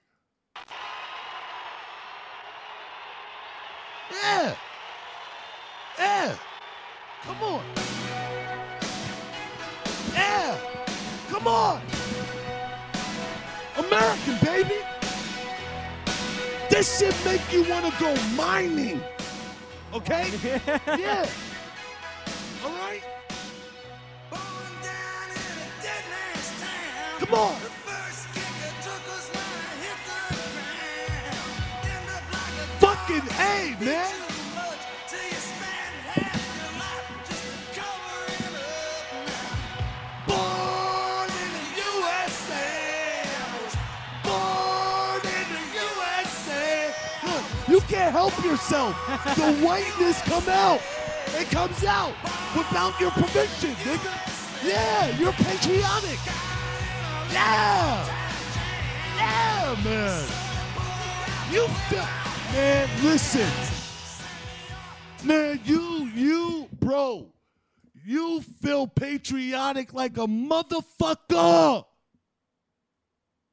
[4.10, 4.54] Yeah.
[5.98, 6.36] Yeah.
[7.22, 7.64] Come on.
[10.12, 10.58] Yeah.
[11.28, 11.82] Come on.
[13.76, 14.87] American, baby.
[16.70, 19.00] This shit make you want to go mining.
[19.94, 20.30] Okay?
[20.86, 21.26] yeah.
[22.62, 23.02] All right?
[27.18, 27.54] Come on.
[32.78, 34.07] Fucking A, man.
[48.18, 48.96] Help yourself.
[49.36, 50.80] The whiteness come out.
[51.38, 52.14] It comes out
[52.56, 54.12] without your permission, nigga.
[54.66, 56.18] Yeah, you're patriotic.
[57.30, 58.16] Yeah.
[59.16, 60.24] Yeah, man.
[61.52, 62.08] You feel,
[62.52, 63.48] man, listen.
[65.22, 67.28] Man, you, you, bro,
[68.04, 71.84] you feel patriotic like a motherfucker.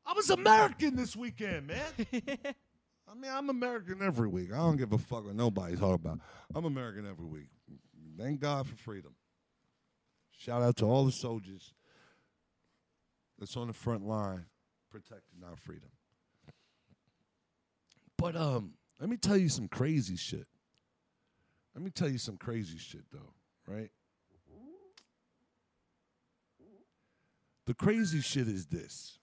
[0.07, 1.83] I was American this weekend, man.
[3.09, 4.51] I mean, I'm American every week.
[4.51, 6.19] I don't give a fuck what nobody's talking about.
[6.53, 7.49] I'm American every week.
[8.17, 9.13] Thank God for freedom.
[10.31, 11.73] Shout out to all the soldiers
[13.39, 14.45] that's on the front line
[14.89, 15.89] protecting our freedom.
[18.17, 20.47] But um, let me tell you some crazy shit.
[21.75, 23.33] Let me tell you some crazy shit though,
[23.67, 23.89] right?
[27.65, 29.19] The crazy shit is this.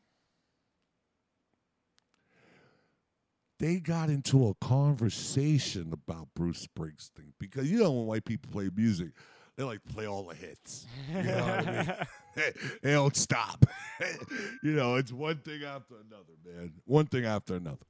[3.63, 8.69] They got into a conversation about Bruce Springsteen because you know when white people play
[8.75, 9.11] music,
[9.57, 10.85] they like play all the hits.
[11.09, 11.95] You know what I mean?
[12.83, 13.65] they don't stop.
[14.65, 16.73] you know, it's one thing after another, man.
[16.87, 17.87] One thing after another.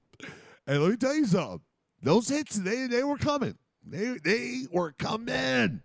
[0.66, 1.62] And let me tell you something.
[2.02, 3.56] Those hits, they they were coming.
[3.82, 5.80] They they were coming.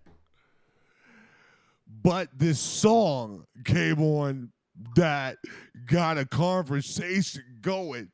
[2.04, 4.52] But this song came on
[4.98, 5.38] that
[5.86, 8.12] got a conversation going.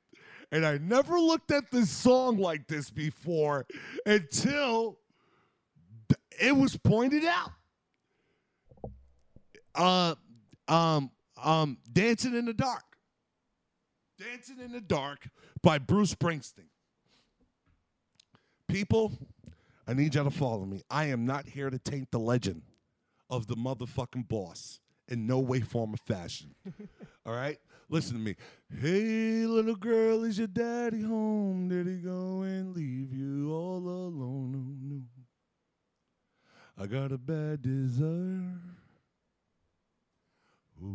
[0.54, 3.66] And I never looked at this song like this before
[4.06, 5.00] until
[6.40, 7.52] it was pointed out.
[9.74, 10.14] Uh
[10.68, 11.10] um
[11.44, 12.84] um Dancing in the Dark.
[14.20, 15.28] Dancing in the Dark
[15.64, 16.70] by Bruce Springsteen.
[18.68, 19.12] People,
[19.88, 20.84] I need y'all to follow me.
[20.88, 22.62] I am not here to taint the legend
[23.28, 26.54] of the motherfucking boss in no way, form, or fashion.
[27.26, 27.58] All right?
[27.90, 28.36] Listen to me.
[28.82, 31.70] Hey, little girl, is your daddy home?
[31.70, 34.52] Did he go and leave you all alone?
[34.52, 35.04] No, no.
[36.78, 38.60] I got a bad desire.
[40.82, 40.86] Ooh,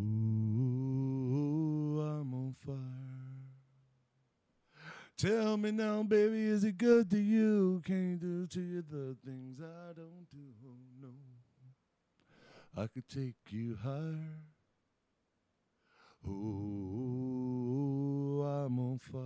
[2.00, 2.74] I'm on fire.
[5.16, 7.80] Tell me now, baby, is it good to you?
[7.84, 10.54] Can you do to you the things I don't do?
[10.66, 11.08] Oh, no.
[12.76, 14.42] I could take you higher.
[16.28, 17.62] Ooh,
[18.42, 19.22] I'm on fire.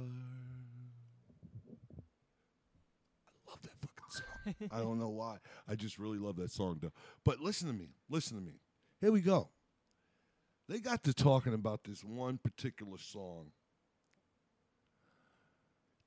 [3.27, 4.25] I love that fucking song.
[4.71, 5.38] I don't know why.
[5.69, 6.93] I just really love that song, though.
[7.25, 7.95] But listen to me.
[8.09, 8.61] Listen to me.
[9.01, 9.49] Here we go.
[10.69, 13.53] They got to talking about this one particular song,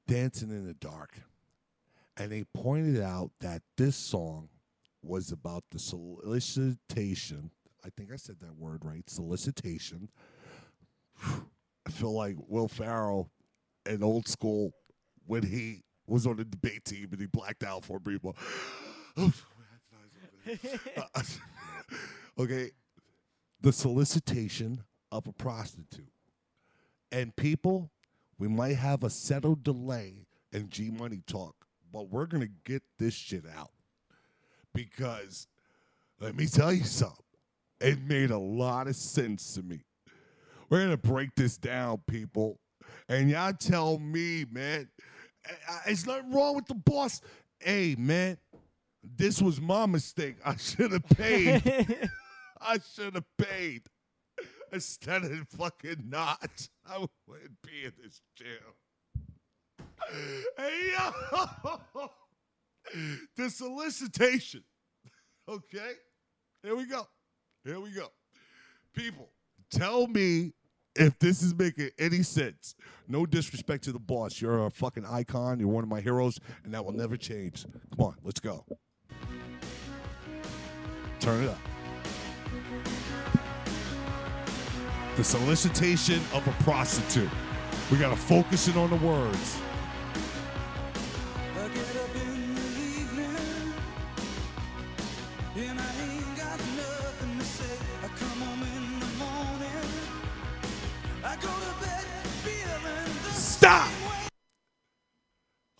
[0.08, 1.20] Dancing in the Dark.
[2.18, 4.50] And they pointed out that this song
[5.04, 7.52] was about the solicitation.
[7.84, 9.08] I think I said that word right.
[9.10, 10.10] Solicitation.
[11.24, 13.30] I feel like Will Ferrell
[13.86, 14.74] in old school
[15.28, 18.36] when he was on the debate team and he blacked out for people.
[22.40, 22.72] okay.
[23.62, 26.12] The solicitation of a prostitute.
[27.12, 27.90] And people,
[28.38, 31.56] we might have a settled delay in G Money talk,
[31.92, 33.72] but we're going to get this shit out.
[34.74, 35.48] Because
[36.20, 37.24] let me tell you something,
[37.80, 39.82] it made a lot of sense to me.
[40.70, 42.60] We're going to break this down, people.
[43.08, 44.90] And y'all tell me, man,
[45.86, 47.22] it's nothing wrong with the boss.
[47.60, 48.38] Hey, man,
[49.04, 50.38] this was my mistake.
[50.44, 52.10] I should have paid.
[52.62, 53.84] I should have paid
[54.72, 56.68] instead of fucking not.
[56.90, 58.76] I wouldn't be in this jail.
[60.58, 62.10] Hey, yo.
[63.36, 64.64] The solicitation.
[65.50, 65.92] Okay?
[66.62, 67.08] Here we go.
[67.64, 68.10] Here we go.
[68.94, 69.30] People,
[69.70, 70.54] tell me
[70.96, 72.76] if this is making any sense.
[73.08, 74.42] No disrespect to the boss.
[74.42, 75.60] You're a fucking icon.
[75.60, 77.66] You're one of my heroes, and that will never change.
[77.96, 78.66] Come on, let's go.
[81.20, 81.60] Turn it up.
[85.18, 87.30] The solicitation of a prostitute.
[87.92, 89.58] We got to focus in on the words.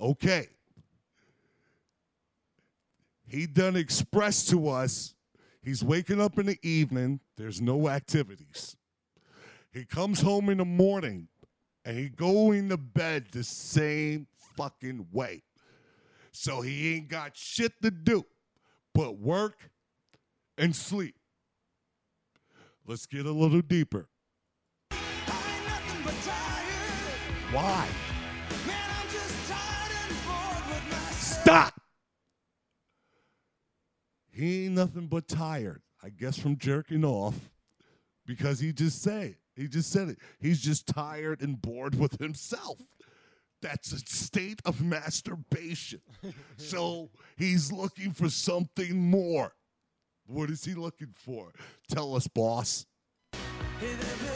[0.06, 0.50] Okay.
[3.28, 5.16] He done expressed to us
[5.64, 8.78] he's waking up in the evening, there's no activities.
[9.74, 11.28] He comes home in the morning
[11.84, 15.42] and he going to bed the same fucking way.
[16.32, 18.26] So he ain't got shit to do
[18.94, 19.72] but work
[20.56, 21.16] and sleep.
[22.86, 24.08] Let's get a little deeper.
[24.92, 27.54] I ain't nothing but tired.
[27.56, 28.15] Why?
[34.36, 35.82] He ain't nothing but tired.
[36.04, 37.36] I guess from jerking off
[38.26, 39.38] because he just said it.
[39.56, 40.18] He just said it.
[40.42, 42.78] He's just tired and bored with himself.
[43.62, 46.02] That's a state of masturbation.
[46.58, 49.54] so he's looking for something more.
[50.28, 51.54] What is he looking for?
[51.90, 52.86] Tell us, boss.
[53.80, 54.36] Hey there, baby.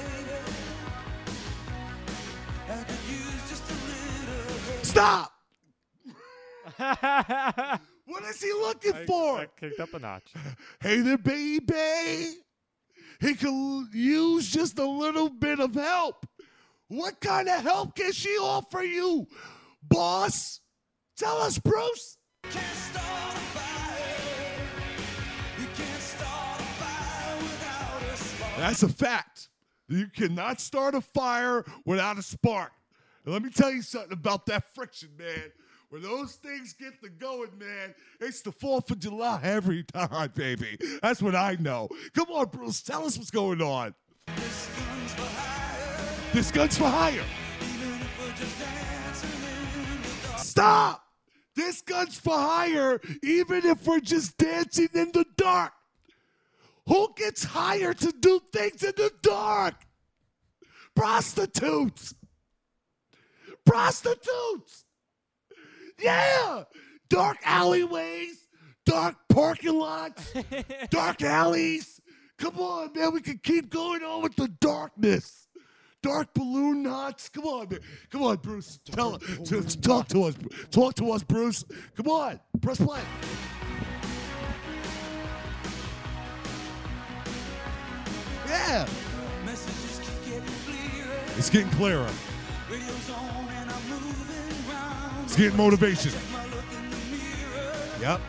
[2.69, 4.83] I could use just a little.
[4.85, 5.33] Stop.
[8.09, 9.39] what is he looking I- for?
[9.39, 10.33] I kicked up a notch.
[10.81, 12.35] Hey there, baby.
[13.21, 16.25] He could use just a little bit of help.
[16.87, 19.27] What kind of help can she offer you,
[19.83, 20.61] boss?
[21.17, 22.17] Tell us, Bruce.
[22.43, 24.55] Can't start a fire.
[25.59, 28.57] You can't start a fire without a spark.
[28.57, 29.49] That's a fact.
[29.89, 32.71] You cannot start a fire without a spark.
[33.25, 35.51] And let me tell you something about that friction, man.
[35.89, 40.77] When those things get to going, man, it's the 4th of July every time, baby.
[41.01, 41.89] That's what I know.
[42.13, 43.95] Come on, Bruce, tell us what's going on.
[44.27, 45.63] This gun's for hire.
[46.33, 47.25] This gun's for hire.
[47.65, 50.39] Even if we're just dancing in the dark.
[50.39, 51.03] Stop!
[51.55, 55.73] This gun's for hire, even if we're just dancing in the dark.
[56.85, 59.73] Who gets hired to do things in the dark?
[60.95, 62.13] Prostitutes.
[63.65, 64.85] Prostitutes.
[66.01, 66.63] Yeah.
[67.09, 68.47] Dark alleyways,
[68.85, 70.33] dark parking lots,
[70.89, 71.99] dark alleys.
[72.37, 73.13] Come on, man.
[73.13, 75.47] We can keep going on with the darkness.
[76.01, 77.27] Dark balloon knots.
[77.27, 77.79] Come on, man.
[78.09, 78.79] Come on, Bruce.
[78.85, 80.35] Tell to, talk to us.
[80.71, 81.65] Talk to us, Bruce.
[81.95, 82.39] Come on.
[82.61, 83.01] Press play.
[88.47, 88.87] Yeah.
[89.45, 91.19] Messages keep getting clearer.
[91.37, 92.09] It's getting clearer.
[95.39, 96.11] Getting motivation.
[98.01, 98.19] Yep.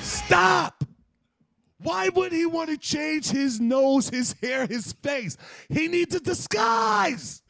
[0.00, 0.84] Stop.
[1.78, 5.36] Why would he want to change his nose, his hair, his face?
[5.68, 7.42] He needs a disguise.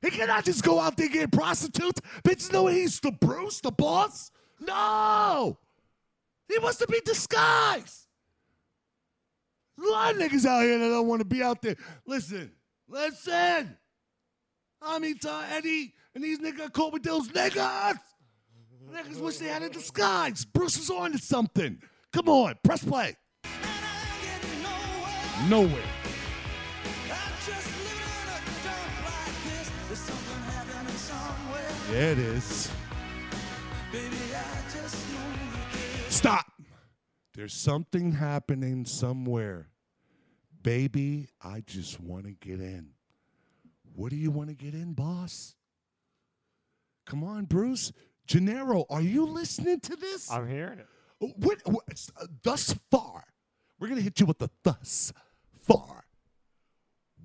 [0.00, 2.00] He cannot just go out there get prostitutes.
[2.24, 4.30] Bitches know he's the Bruce, the boss.
[4.58, 5.58] No.
[6.48, 8.06] He wants to be disguised.
[9.78, 11.76] A lot of niggas out here that don't want to be out there.
[12.06, 12.52] Listen,
[12.88, 13.76] listen.
[14.84, 17.98] I mean, uh, to Eddie and these niggas caught with those niggas.
[18.92, 20.44] Niggas wish they had a disguise.
[20.44, 21.80] Bruce is on to something.
[22.12, 23.16] Come on, press play.
[25.48, 25.82] Nowhere.
[31.90, 32.70] Yeah, it is.
[36.08, 36.46] Stop.
[37.34, 39.68] There's something happening somewhere.
[40.62, 42.90] Baby, I just want to get in.
[43.94, 45.54] What do you want to get in, boss?
[47.06, 47.92] Come on, Bruce.
[48.26, 50.30] Gennaro, are you listening to this?
[50.30, 50.86] I'm hearing it.
[51.36, 51.84] What, what
[52.20, 53.24] uh, thus far?
[53.78, 55.12] We're gonna hit you with the thus
[55.60, 56.04] far.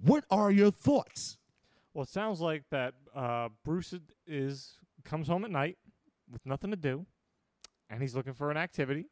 [0.03, 1.37] What are your thoughts?
[1.93, 3.93] Well, it sounds like that uh, Bruce
[4.27, 5.77] is- comes home at night
[6.31, 7.05] with nothing to do,
[7.89, 9.05] and he's looking for an activity.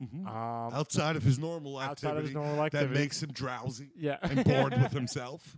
[0.00, 0.26] Um,
[0.72, 4.18] Outside of his normal activity, Outside of his normal that makes him drowsy Yeah.
[4.22, 5.56] and bored with himself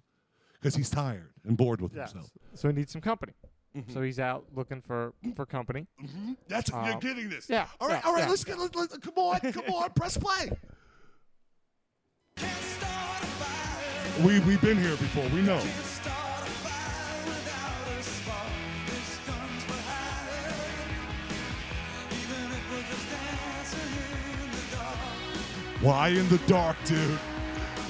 [0.60, 2.12] because he's tired and bored with yes.
[2.12, 2.30] himself.
[2.54, 3.32] So he needs some company.
[3.92, 5.86] So he's out looking for for company.
[6.48, 7.48] That's you're Um, getting this.
[7.48, 8.00] yeah, All right.
[8.02, 8.24] yeah, all right.
[8.24, 8.28] yeah.
[8.28, 8.58] Let's get.
[8.58, 9.38] Let, let, come on.
[9.52, 9.90] Come on.
[9.92, 10.50] Press play.
[14.24, 15.28] We we've been here before.
[15.28, 15.62] We know.
[25.80, 27.18] Why in the dark, dude?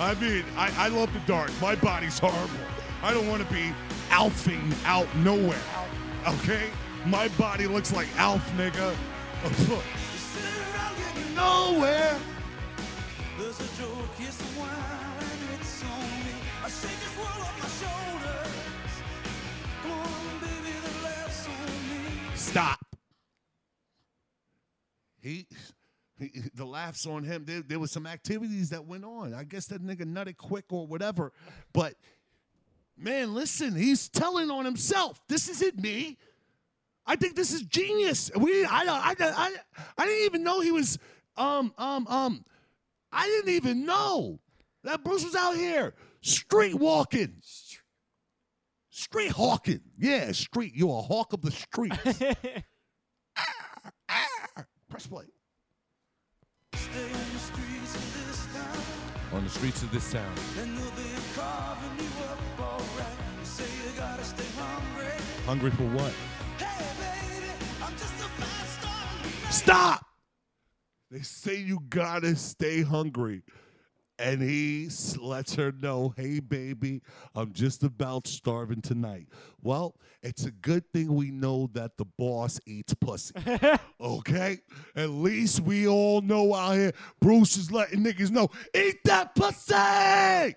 [0.01, 1.51] I mean, I, I love the dark.
[1.61, 2.65] My body's horrible.
[3.03, 3.73] I don't want to be
[4.09, 5.61] alfing out nowhere.
[6.27, 6.71] Okay?
[7.05, 8.95] My body looks like Alf, nigga.
[11.35, 12.19] nowhere.
[14.59, 15.00] Stop.
[26.55, 27.45] The laughs on him.
[27.45, 29.35] There, there was some activities that went on.
[29.35, 31.33] I guess that nigga nutted quick or whatever.
[31.73, 31.95] But
[32.97, 35.21] man, listen, he's telling on himself.
[35.29, 36.19] This isn't me.
[37.07, 38.31] I think this is genius.
[38.37, 39.55] We, I, I, I,
[39.99, 40.99] I didn't even know he was,
[41.37, 42.45] um, um, um,
[43.11, 44.39] I didn't even know
[44.85, 47.37] that Bruce was out here street walking,
[48.91, 49.81] street hawking.
[49.99, 50.75] Yeah, street.
[50.75, 51.97] You're a hawk of the streets.
[53.37, 55.25] ah, ah, Press play.
[59.33, 60.35] On the streets of this town.
[65.47, 66.13] Hungry for what?
[69.51, 70.05] Stop!
[71.11, 73.43] They say you gotta stay hungry.
[74.21, 77.01] And he lets her know, hey, baby,
[77.35, 79.29] I'm just about starving tonight.
[79.63, 83.33] Well, it's a good thing we know that the boss eats pussy.
[84.01, 84.59] okay?
[84.95, 90.55] At least we all know out here, Bruce is letting niggas know, eat that pussy!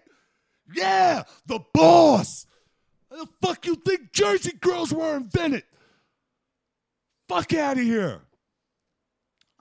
[0.76, 2.46] Yeah, the boss!
[3.10, 5.64] How the fuck you think Jersey girls were invented?
[7.30, 8.24] Fuck out of here.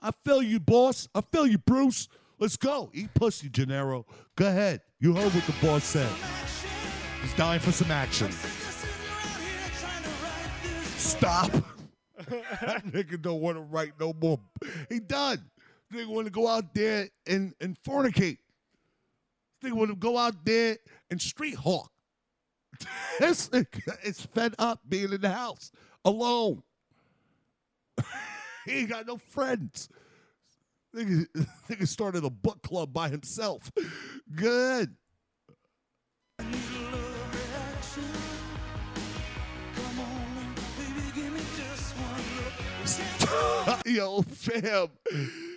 [0.01, 1.07] I feel you, boss.
[1.15, 2.09] I feel you, Bruce.
[2.39, 2.89] Let's go.
[2.93, 4.05] Eat pussy, Gennaro.
[4.35, 4.81] Go ahead.
[4.99, 6.11] You heard what the boss said.
[7.21, 8.31] He's dying for some action.
[10.97, 11.51] Stop.
[12.61, 14.39] that nigga don't want to write no more.
[14.89, 15.49] He done.
[15.93, 18.39] Nigga want to go out there and, and fornicate.
[19.63, 20.77] Nigga want to go out there
[21.09, 21.91] and street hawk.
[23.19, 25.71] this nigga is fed up being in the house
[26.03, 26.63] alone.
[28.65, 29.89] he ain't got no friends.
[30.95, 31.25] Nigga,
[31.69, 33.71] nigga started a book club by himself.
[34.35, 34.95] Good.
[43.85, 44.87] Yo, fam.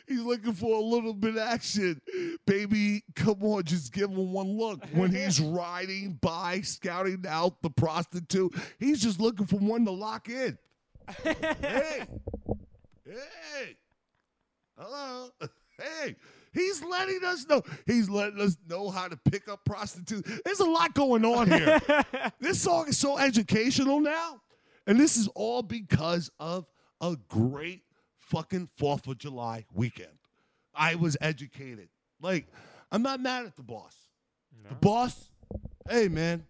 [0.07, 2.01] He's looking for a little bit of action.
[2.47, 4.85] Baby, come on, just give him one look.
[4.93, 10.29] When he's riding by, scouting out the prostitute, he's just looking for one to lock
[10.29, 10.57] in.
[11.25, 12.07] hey,
[13.05, 13.77] hey,
[14.77, 15.31] hello,
[15.79, 16.17] hey.
[16.53, 17.63] He's letting us know.
[17.85, 20.41] He's letting us know how to pick up prostitutes.
[20.43, 21.79] There's a lot going on here.
[22.41, 24.41] this song is so educational now.
[24.87, 26.65] And this is all because of
[27.03, 27.83] a great
[28.21, 30.17] fucking 4th of July weekend.
[30.75, 31.91] I was educated.
[32.23, 32.47] Like,
[32.91, 33.95] I'm not mad at the boss.
[34.69, 35.29] The boss,
[35.91, 36.47] hey, man,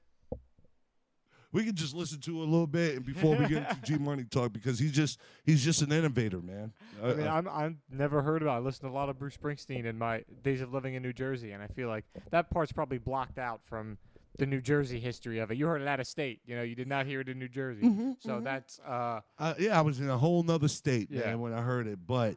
[1.57, 4.25] we can just listen to a little bit and before we get into G Money
[4.25, 6.71] talk because he's just he's just an innovator, man.
[7.03, 8.57] I mean, Uh, I'm I've never heard about.
[8.59, 8.61] It.
[8.61, 11.15] I listened to a lot of Bruce Springsteen in my days of living in New
[11.15, 13.97] Jersey, and I feel like that part's probably blocked out from
[14.39, 15.57] the New Jersey history of it.
[15.57, 16.41] You heard it out of state.
[16.45, 17.81] You know, you did not hear it in New Jersey.
[17.83, 21.21] Mm-hmm, so that's uh, Uh, yeah, I was in a whole nother state, Yeah.
[21.27, 21.99] man, when I heard it.
[22.07, 22.37] But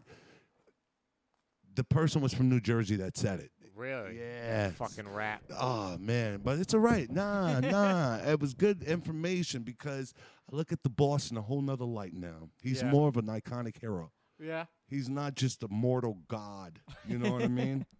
[1.76, 3.52] the person was from New Jersey that said it.
[3.80, 4.20] Really?
[4.20, 4.70] Yeah.
[4.72, 5.42] Fucking rap.
[5.58, 7.10] Oh man, but it's all right.
[7.10, 8.18] Nah, nah.
[8.18, 10.14] It was good information because
[10.52, 12.50] I look at the boss in a whole nother light now.
[12.62, 12.92] He's Yeah.
[12.92, 14.12] more of an iconic hero.
[14.40, 14.66] Yeah.
[14.88, 16.80] He's not just a mortal god.
[17.08, 17.86] You know what I mean?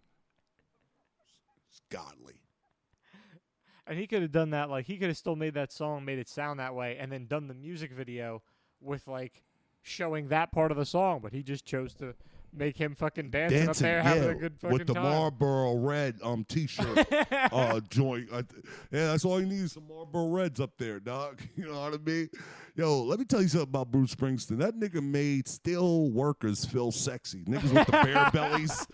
[1.70, 2.34] It's godly.
[3.86, 4.70] And he could have done that.
[4.70, 7.26] Like he could have still made that song, made it sound that way, and then
[7.26, 8.42] done the music video
[8.80, 9.42] with like
[9.82, 11.20] showing that part of the song.
[11.22, 12.14] But he just chose to
[12.52, 15.02] make him fucking dancing, up there, yeah, having a good fucking with the time.
[15.04, 17.06] Marlboro Red um t-shirt
[17.52, 18.28] uh joint.
[18.32, 18.42] Uh,
[18.90, 21.40] yeah, that's all you need is some Marlboro Reds up there, dog.
[21.56, 22.30] You know what I mean?
[22.74, 24.58] Yo, let me tell you something about Bruce Springsteen.
[24.58, 27.44] That nigga made still workers feel sexy.
[27.44, 28.86] Niggas with the bare bellies.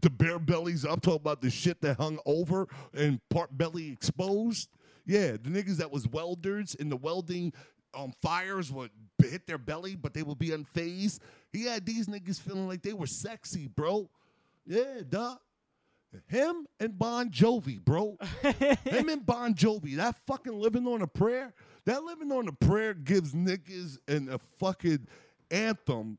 [0.00, 4.70] The bare bellies, I'm talking about the shit that hung over and part belly exposed.
[5.06, 7.52] Yeah, the niggas that was welders in the welding
[7.96, 8.90] um, fires would
[9.22, 11.20] hit their belly, but they would be unfazed.
[11.52, 14.08] He had these niggas feeling like they were sexy, bro.
[14.66, 15.36] Yeah, duh.
[16.26, 18.16] Him and Bon Jovi, bro.
[18.84, 19.96] Him and Bon Jovi.
[19.96, 21.52] That fucking living on a prayer.
[21.86, 25.06] That living on a prayer gives niggas an, a fucking
[25.50, 26.18] anthem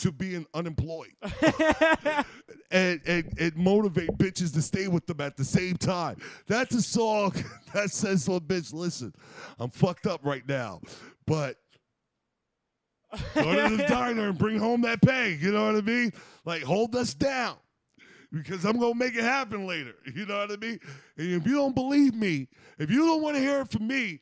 [0.00, 1.12] to being unemployed.
[2.70, 6.16] and, and and motivate bitches to stay with them at the same time.
[6.46, 7.34] That's a song
[7.74, 9.14] that says to a bitch, listen,
[9.58, 10.80] I'm fucked up right now,
[11.26, 11.56] but
[13.34, 15.36] go to the diner and bring home that pay.
[15.40, 16.12] You know what I mean?
[16.44, 17.56] Like hold us down.
[18.32, 19.94] Because I'm gonna make it happen later.
[20.14, 20.78] You know what I mean?
[21.16, 22.46] And if you don't believe me,
[22.78, 24.20] if you don't want to hear it from me,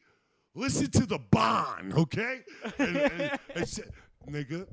[0.55, 2.41] listen to the bond, okay?
[2.79, 3.83] And, and, and say,
[4.27, 4.67] nigga,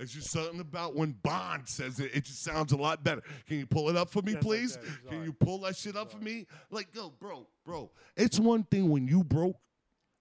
[0.00, 3.22] it's just something about when Bond says it, it just sounds a lot better.
[3.46, 4.78] Can you pull it up for me, Yes, please?
[5.08, 5.22] can.
[5.22, 6.46] You pull that shit up for me?
[6.70, 7.90] Like, yo, bro, bro.
[8.16, 9.56] It's one thing when you broke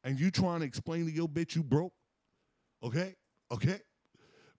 [0.04, 1.94] and you trying to explain to your bitch you broke,
[2.84, 3.16] okay?
[3.52, 3.80] Okay?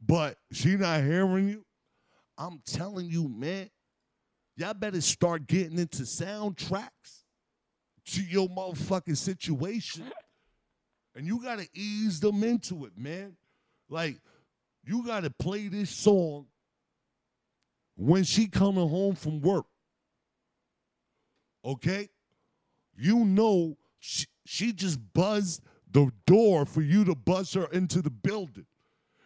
[0.00, 1.66] But she not hearing you.
[2.38, 3.68] I'm telling you, man,
[4.56, 7.24] y'all better start getting into soundtracks
[8.06, 10.04] to your motherfucking situation.
[11.16, 13.36] And you gotta ease them into it, man.
[13.88, 14.20] Like,
[14.91, 16.47] you gotta play this song
[17.95, 19.66] when she coming home from work.
[21.64, 22.09] Okay?
[22.97, 25.62] You know she, she just buzzed
[25.93, 28.66] the door for you to buzz her into the building.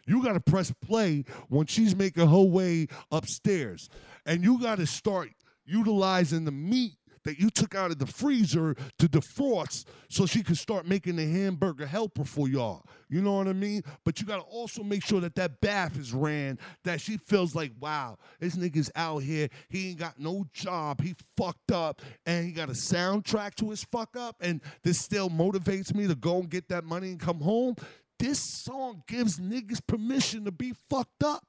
[0.06, 3.88] You got to press play when she's making her way upstairs.
[4.26, 5.30] And you got to start
[5.64, 6.92] utilizing the meat
[7.24, 11.26] that you took out of the freezer to defrost so she can start making the
[11.26, 12.84] hamburger helper for y'all.
[13.08, 13.82] You know what I mean?
[14.04, 17.54] But you got to also make sure that that bath is ran, that she feels
[17.54, 19.48] like, wow, this nigga's out here.
[19.68, 21.00] He ain't got no job.
[21.00, 24.36] He fucked up and he got a soundtrack to his fuck up.
[24.40, 27.76] And this still motivates me to go and get that money and come home.
[28.18, 31.44] This song gives niggas permission to be fucked up.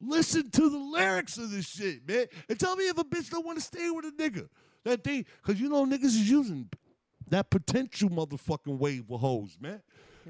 [0.00, 2.26] Listen to the lyrics of this shit, man.
[2.48, 4.48] And tell me if a bitch don't want to stay with a nigga.
[4.84, 6.68] That they, cause you know niggas is using
[7.28, 9.82] that potential motherfucking wave with hoes, man.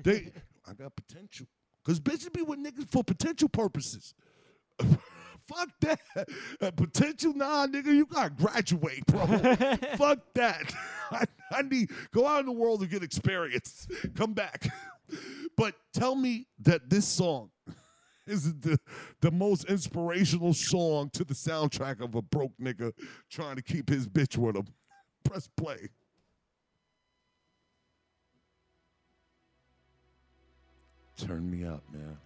[0.02, 0.32] They,
[0.66, 1.46] I got potential.
[1.84, 4.14] Cause bitches be with niggas for potential purposes.
[5.48, 6.00] Fuck that.
[6.60, 9.26] Uh, potential, nah, nigga, you gotta graduate, bro.
[9.96, 10.74] Fuck that.
[11.10, 13.86] I, I need go out in the world and get experience.
[14.16, 14.68] Come back.
[15.56, 17.50] But tell me that this song
[18.26, 18.78] is the
[19.20, 22.92] the most inspirational song to the soundtrack of a broke nigga
[23.30, 24.66] trying to keep his bitch with him.
[25.24, 25.88] Press play.
[31.16, 32.16] Turn me up, man.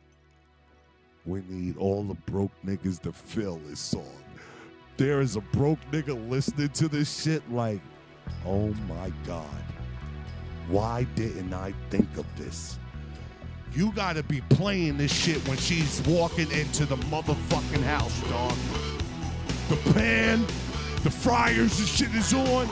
[1.27, 4.25] We need all the broke niggas to feel this song.
[4.97, 7.81] There is a broke nigga listening to this shit like,
[8.45, 9.47] oh my God.
[10.69, 12.79] Why didn't I think of this?
[13.73, 18.55] You gotta be playing this shit when she's walking into the motherfucking house, dog.
[19.69, 20.45] The pan,
[21.05, 22.69] the fryers and shit is on.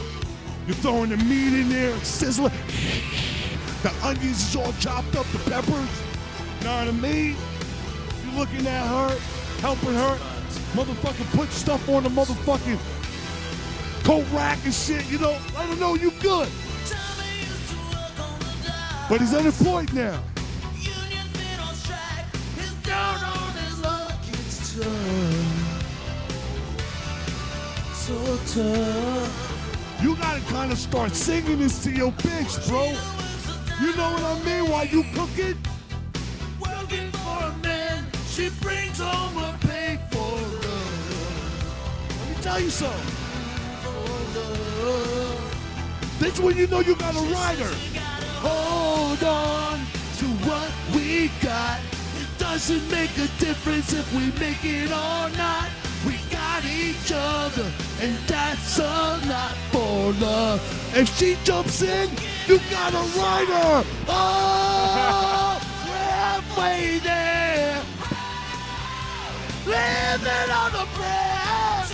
[0.66, 2.52] You're throwing the meat in there, sizzling.
[3.82, 5.88] The onions is all chopped up, the peppers.
[6.64, 7.36] Know what I mean?
[8.24, 9.16] You're looking at her,
[9.60, 10.18] helping her,
[10.74, 12.78] motherfucking put stuff on the motherfucking
[14.02, 16.48] coat rack and shit, you know, let her know you good.
[19.08, 20.20] But he's unemployed now.
[30.00, 32.84] You gotta kind of start singing this to your bitch, bro.
[33.80, 34.70] You know what I mean?
[34.70, 35.58] While you cooking?
[36.60, 42.08] Working for a man, she brings home a pay for love.
[42.20, 43.14] Let me tell you something.
[46.20, 47.70] That's when you know you got a rider.
[48.40, 49.78] Hold on
[50.18, 51.87] to what we got.
[52.58, 55.68] Doesn't make a difference if we make it or not.
[56.04, 60.60] We got each other, and that's a lot for love.
[60.92, 62.10] If she jumps in,
[62.48, 63.84] you gotta ride her.
[64.08, 65.60] Oh,
[66.56, 67.80] we're there.
[69.64, 71.86] Living on a prayer.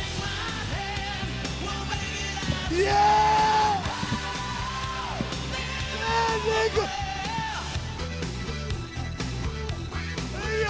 [2.73, 3.83] Yeah.
[6.01, 7.04] Yeah, nigga.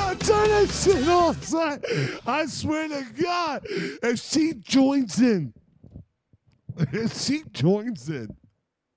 [0.04, 1.82] Yo, turn that shit off, son.
[2.26, 5.54] I swear to God, if she joins in,
[6.92, 8.36] if she joins in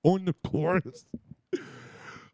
[0.02, 1.06] on the chorus,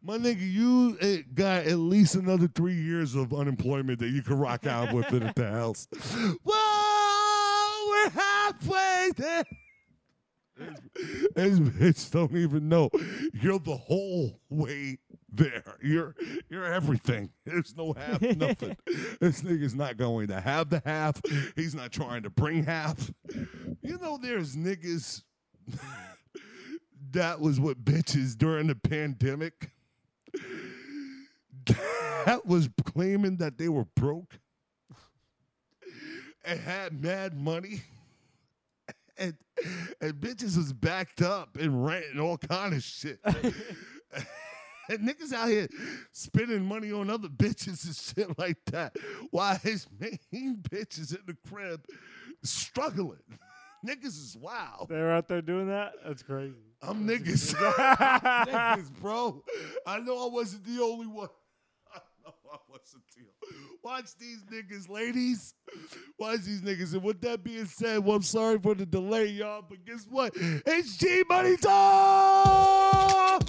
[0.02, 4.38] my nigga, you eh, got at least another three years of unemployment that you can
[4.38, 5.86] rock out with it at the house.
[6.44, 9.44] Whoa, we're halfway there.
[11.34, 12.90] This bitch don't even know
[13.32, 14.98] you're the whole way
[15.36, 15.78] there.
[15.82, 16.14] You're
[16.48, 17.30] you're everything.
[17.44, 18.76] There's no half nothing.
[19.20, 21.20] this nigga's not going to have the half.
[21.56, 23.10] He's not trying to bring half.
[23.82, 25.22] You know, there's niggas
[27.12, 29.70] that was what bitches during the pandemic.
[32.26, 34.38] That was claiming that they were broke
[36.44, 37.82] and had mad money
[39.18, 39.34] and
[40.00, 43.20] and bitches was backed up and rent and all kind of shit.
[44.88, 45.68] And niggas out here
[46.12, 48.96] spending money on other bitches and shit like that.
[49.30, 50.18] While his main
[50.70, 51.84] bitches in the crib
[52.42, 53.22] struggling.
[53.86, 54.88] niggas is wild.
[54.88, 55.92] They're out there doing that.
[56.04, 56.54] That's crazy.
[56.82, 57.54] I'm niggas.
[57.58, 59.42] I'm niggas, bro.
[59.86, 61.28] I know I wasn't the only one.
[61.94, 63.94] I know I wasn't the only one.
[63.94, 65.54] Watch these niggas, ladies.
[66.18, 66.94] Watch these niggas.
[66.94, 70.32] And with that being said, well, I'm sorry for the delay, y'all, but guess what?
[70.34, 73.40] It's G Money time!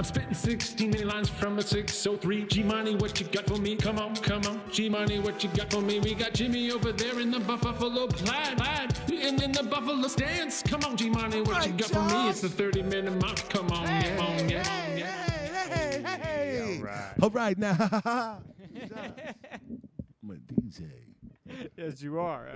[0.00, 2.46] I'm spitting 16 many lines from a 603.
[2.46, 3.76] G Money, what you got for me?
[3.76, 4.58] Come on, come on.
[4.72, 6.00] G Money, what you got for me?
[6.00, 8.94] We got Jimmy over there in the Buffalo plaid, plaid.
[9.10, 10.62] And in the Buffalo stance.
[10.62, 12.30] Come on, G Money, what you Right, got for me?
[12.30, 13.36] It's the 30 minute mark.
[13.50, 15.24] Come on, yeah, on, yeah, on, yeah.
[15.68, 16.76] Hey, hey, hey.
[16.78, 17.12] All right.
[17.22, 17.76] All right, now.
[20.22, 20.90] I'm a DJ.
[21.76, 22.48] yes, you are.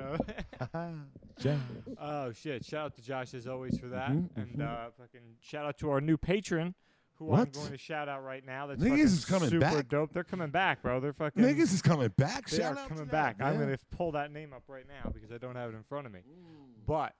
[0.72, 0.88] Uh,
[1.38, 1.58] Josh.
[2.00, 2.64] oh shit!
[2.64, 5.90] Shout out to Josh as always for that, Mhm, and uh, fucking shout out to
[5.90, 6.74] our new patron,
[7.18, 8.66] who I'm going to shout out right now.
[8.66, 9.88] That's Niggas is coming super back.
[9.88, 10.12] dope.
[10.12, 11.00] They're coming back, bro.
[11.00, 11.42] They're fucking.
[11.42, 12.48] Niggas is coming back.
[12.48, 13.38] They Shout are out coming to back.
[13.38, 15.76] that, I'm going to pull that name up right now because I don't have it
[15.76, 16.20] in front of me.
[16.86, 17.14] But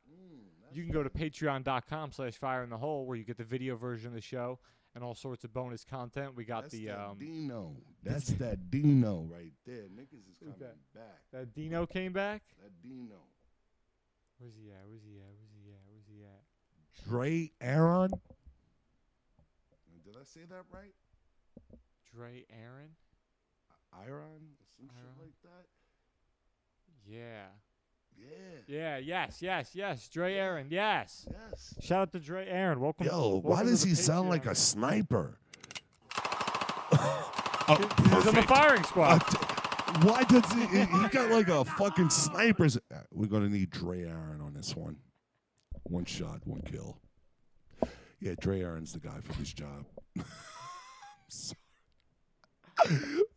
[0.73, 3.77] you can go to patreon.com slash fire in the hole where you get the video
[3.77, 4.59] version of the show
[4.95, 6.35] and all sorts of bonus content.
[6.35, 7.77] We got That's the that um Dino.
[8.03, 9.85] That's that Dino right there.
[9.85, 10.77] Niggas is coming that?
[10.95, 11.21] back.
[11.33, 12.43] that Dino came back.
[12.63, 13.17] That Dino.
[14.39, 14.83] Where's he at?
[14.89, 15.31] Where's he at?
[15.39, 15.81] Where's he at?
[15.89, 17.09] Where's he at?
[17.09, 18.11] Dre Aaron.
[20.25, 20.95] Did I say that right?
[22.15, 22.91] Dre Aaron?
[23.93, 24.41] Iron?
[24.79, 25.67] Some shit like that?
[27.07, 27.47] Yeah.
[28.17, 28.59] Yeah.
[28.67, 30.09] Yeah, yes, yes, yes.
[30.09, 31.27] Dre Aaron, yes.
[31.31, 31.75] Yes.
[31.83, 32.81] Shout out to Dre Aaron.
[32.81, 33.07] Welcome.
[33.07, 34.57] Yo, why welcome to does the he sound like a Patreon.
[34.57, 35.39] sniper?
[37.67, 39.19] He's on the firing squad.
[39.19, 39.37] t-
[40.07, 40.67] why does he?
[40.67, 42.77] He he got like a fucking sniper's.
[42.77, 44.97] Uh, We're gonna need Dre Aaron on this one.
[45.83, 46.99] One shot, one kill.
[48.21, 49.85] Yeah, Dre Aaron's the guy for this job.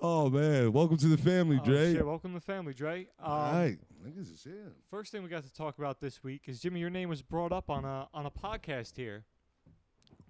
[0.01, 1.93] Oh man, welcome to the family, Oh, Dre.
[1.93, 3.07] shit, welcome to the family, Dre.
[3.19, 4.73] Um, All right, niggas is here.
[4.89, 6.79] First thing we got to talk about this week is Jimmy.
[6.81, 9.23] Your name was brought up on a on a podcast here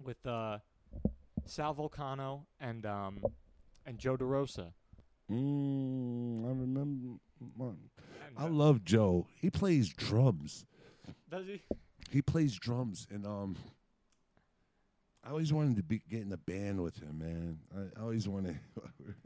[0.02, 0.58] with uh,
[1.46, 3.22] Sal Vulcano and um,
[3.86, 4.72] and Joe DeRosa.
[5.30, 7.18] Mm, I remember.
[7.58, 7.76] man.
[8.36, 9.26] I uh, love Joe.
[9.34, 10.64] He plays drums.
[11.30, 11.62] Does he?
[12.10, 13.56] He plays drums, and um,
[15.28, 17.58] I always wanted to be get in a band with him, man.
[17.76, 18.58] I, I always wanted,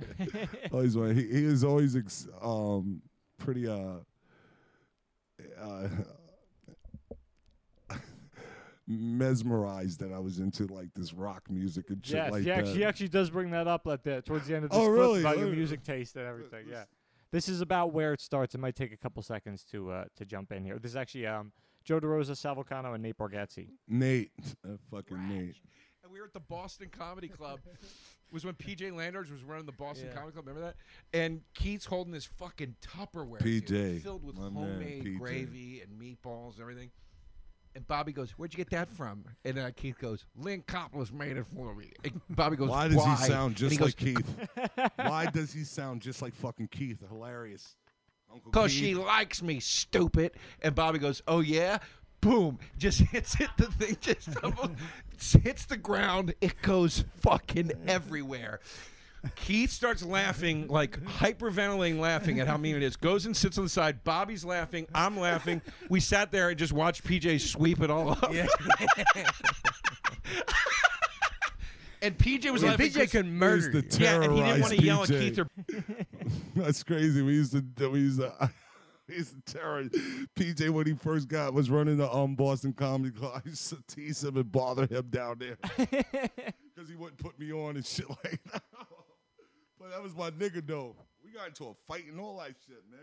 [0.72, 1.16] always wanted.
[1.16, 3.00] He, he was always ex, um
[3.38, 3.98] pretty uh,
[5.60, 5.88] uh
[8.88, 12.58] mesmerized that I was into like this rock music and shit yes, like he that.
[12.58, 14.86] actually, he actually does bring that up at the towards the end of this Oh,
[14.86, 15.20] clip really?
[15.20, 16.66] about your music taste and everything.
[16.68, 16.82] Yeah,
[17.30, 18.56] this is about where it starts.
[18.56, 20.80] It might take a couple seconds to uh, to jump in here.
[20.80, 21.52] This is actually um,
[21.84, 23.68] Joe DeRosa, Sal Vulcano, and Nate Bargatze.
[23.88, 24.32] Nate,
[24.64, 25.56] uh, fucking Nate.
[26.12, 27.58] And we were at the Boston Comedy Club.
[28.30, 30.14] was when PJ Landers was running the Boston Yeah.
[30.14, 30.46] Comedy Club.
[30.46, 30.76] Remember that?
[31.18, 35.18] And Keith's holding this fucking Tupperware dude, PJ, filled with my man, homemade PJ.
[35.18, 36.90] gravy and meatballs and everything.
[37.74, 41.38] And Bobby goes, "Where'd you get that from?" And uh, Keith goes, "Lynne Koplitz made
[41.38, 43.96] it for me." And Bobby goes, Why does he sound And just he goes, like
[43.96, 44.90] Keith?
[44.96, 46.98] Why does he sound just like fucking Keith?
[47.08, 47.76] Hilarious.
[48.30, 48.80] Uncle Cause Keith.
[48.80, 50.32] she likes me, stupid.
[50.60, 51.78] And Bobby goes, "Oh yeah."
[52.20, 52.60] Boom!
[52.78, 53.50] Just hits it.
[53.56, 54.70] The thing just double,
[55.30, 56.34] hits the ground.
[56.40, 58.60] It goes fucking everywhere.
[59.36, 62.96] Keith starts laughing, like hyperventilating, laughing at how mean it is.
[62.96, 64.02] Goes and sits on the side.
[64.02, 64.88] Bobby's laughing.
[64.94, 65.62] I'm laughing.
[65.88, 68.32] We sat there and just watched PJ sweep it all up.
[68.32, 68.46] Yeah.
[72.02, 72.90] And PJ was laughing.
[72.90, 73.80] PJ could murder.
[73.96, 75.46] Yeah, and he didn't want to yell at Keith or
[76.56, 77.22] That's crazy.
[77.22, 78.50] We used to we used to
[79.12, 79.84] we used to terror
[80.36, 83.42] PJ when he first got was running the um Boston Comedy Club.
[83.44, 87.52] I used to tease him and bother him down there because he wouldn't put me
[87.52, 88.62] on and shit like that.
[89.78, 90.96] but that was my nigga though.
[91.24, 93.00] We got into a fight and all that shit, man.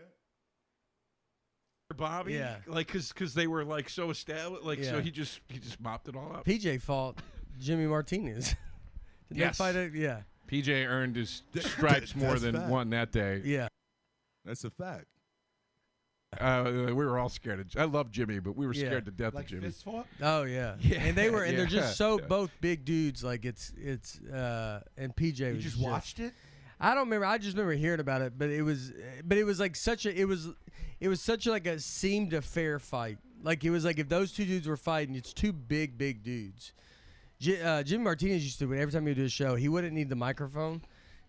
[1.96, 2.34] Bobby.
[2.34, 2.56] Yeah.
[2.68, 4.64] like because because they were like so established.
[4.64, 6.44] Like so he just he just mopped it all up.
[6.44, 7.18] PJ fought
[7.58, 8.54] Jimmy Martinez.
[9.28, 9.58] Did Yes.
[9.58, 9.94] they fight it?
[9.94, 10.20] Yeah.
[10.48, 12.68] PJ earned his stripes more That's than fact.
[12.68, 13.42] one that day.
[13.44, 13.68] Yeah.
[14.44, 15.06] That's a fact.
[16.38, 17.58] Uh, we were all scared.
[17.60, 18.86] Of, I love Jimmy, but we were Yeah.
[18.86, 19.62] scared to death Like of Jimmy.
[19.66, 20.06] fist fought?
[20.22, 20.76] Oh yeah.
[20.80, 22.26] Yeah, And they were and they're just so yeah.
[22.26, 23.24] both big dudes.
[23.24, 26.32] Like it's it's uh and PJ You was just watched it?
[26.78, 27.26] I don't remember.
[27.26, 28.92] I just remember hearing about it, but it was,
[29.24, 30.48] but it was like such a, it was,
[30.98, 33.18] it was such like a seemed a fair fight.
[33.42, 36.72] Like it was like if those two dudes were fighting, it's two big, big dudes.
[37.38, 39.92] J- uh, Jimmy Martinez used to every time he would do a show, he wouldn't
[39.92, 40.80] need the microphone,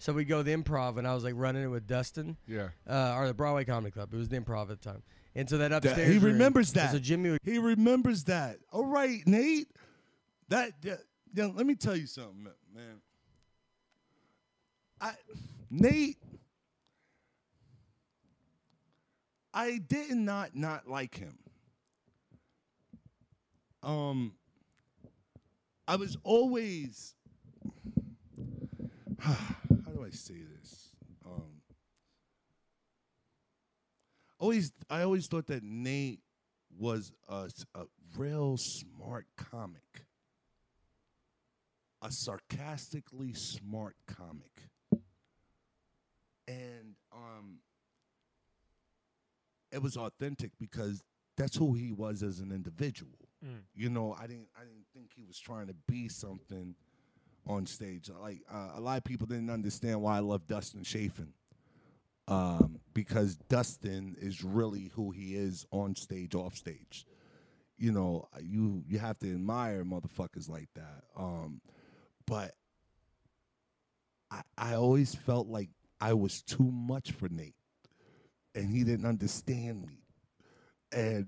[0.02, 2.70] so we'd go to the improv, and I was like running it with Dustin, Yeah.
[2.90, 4.12] uh, or the Broadway Comedy Club.
[4.14, 5.04] It was the improv at the time,
[5.36, 6.92] and so that upstairs he room- remembers that.
[6.92, 8.58] So Jimmy He remembers that.
[8.72, 9.68] All right, Nate.
[10.50, 10.96] That yeah,
[11.34, 13.02] yeah, let me tell you something, man.
[15.00, 15.14] I
[15.70, 16.18] Nate
[19.54, 21.38] I did not not like him.
[23.84, 24.34] Um
[25.88, 27.16] I was always
[30.02, 30.90] do I say this?
[31.26, 31.62] Um
[34.40, 36.20] always I always thought that Nate
[36.78, 37.50] was a
[38.18, 40.06] real smart comic.
[42.02, 44.70] A sarcastically smart comic.
[46.48, 47.60] And um
[49.72, 51.04] it was authentic because
[51.38, 53.30] that's who he was as an individual.
[53.46, 53.62] Mm.
[53.76, 56.76] You know, I didn't I didn't think he was trying to be something
[57.48, 58.10] on stage.
[58.22, 61.34] Like uh, a lot of people didn't understand why I love Dustin Chafin
[62.28, 67.06] um, because Dustin is really who he is on stage, off stage.
[67.78, 71.04] You know, you you have to admire motherfuckers like that.
[71.18, 71.62] Um,
[72.28, 72.54] but
[74.30, 75.70] I I always felt like
[76.00, 77.56] I was too much for Nate,
[78.56, 80.04] and he didn't understand me,
[80.92, 81.28] and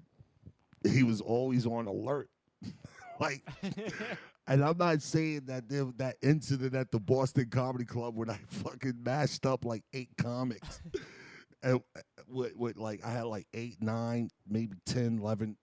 [0.88, 2.30] he was always on alert,
[3.20, 3.42] like.
[4.48, 8.40] And I'm not saying that there, that incident at the Boston Comedy Club when I
[8.48, 10.82] fucking mashed up like eight comics.
[11.64, 15.56] and uh, with, with like, I had like eight, nine, maybe 10, 11,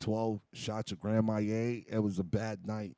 [0.00, 1.82] 12 shots of Grand Marnier.
[1.88, 2.96] It was a bad night.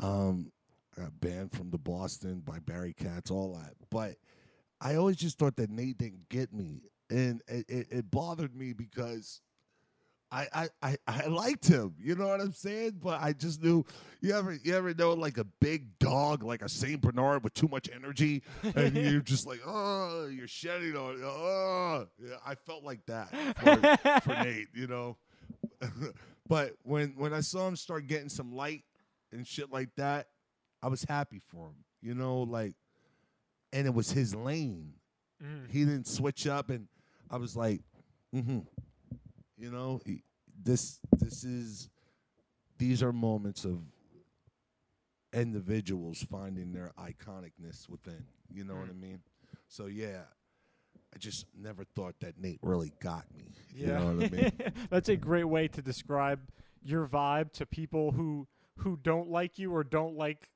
[0.00, 0.50] Um,
[0.96, 3.74] I got banned from the Boston by Barry Katz, all that.
[3.90, 4.16] But
[4.80, 6.82] I always just thought that Nate didn't get me.
[7.08, 9.40] And it, it, it bothered me because
[10.30, 13.00] I, I, I, I liked him, you know what I'm saying?
[13.02, 13.84] But I just knew
[14.20, 17.68] you ever you ever know like a big dog, like a Saint Bernard with too
[17.68, 18.42] much energy,
[18.74, 24.20] and you're just like, oh, you're shedding on, oh, yeah, I felt like that for,
[24.22, 25.16] for Nate, you know.
[26.48, 28.82] but when when I saw him start getting some light
[29.30, 30.26] and shit like that,
[30.82, 32.74] I was happy for him, you know, like,
[33.72, 34.94] and it was his lane.
[35.42, 35.70] Mm.
[35.70, 36.88] He didn't switch up, and
[37.30, 37.82] I was like,
[38.34, 38.60] mm-hmm.
[39.58, 40.00] You know,
[40.62, 41.88] this this is
[42.78, 43.80] these are moments of
[45.32, 48.24] individuals finding their iconicness within.
[48.50, 49.00] You know what I mm.
[49.00, 49.20] mean?
[49.68, 50.22] So yeah,
[51.14, 53.54] I just never thought that Nate really got me.
[53.74, 54.52] You know what I mean?
[54.90, 56.40] That's a great way to describe
[56.82, 58.46] your vibe to people who
[58.78, 60.50] who don't like you or don't like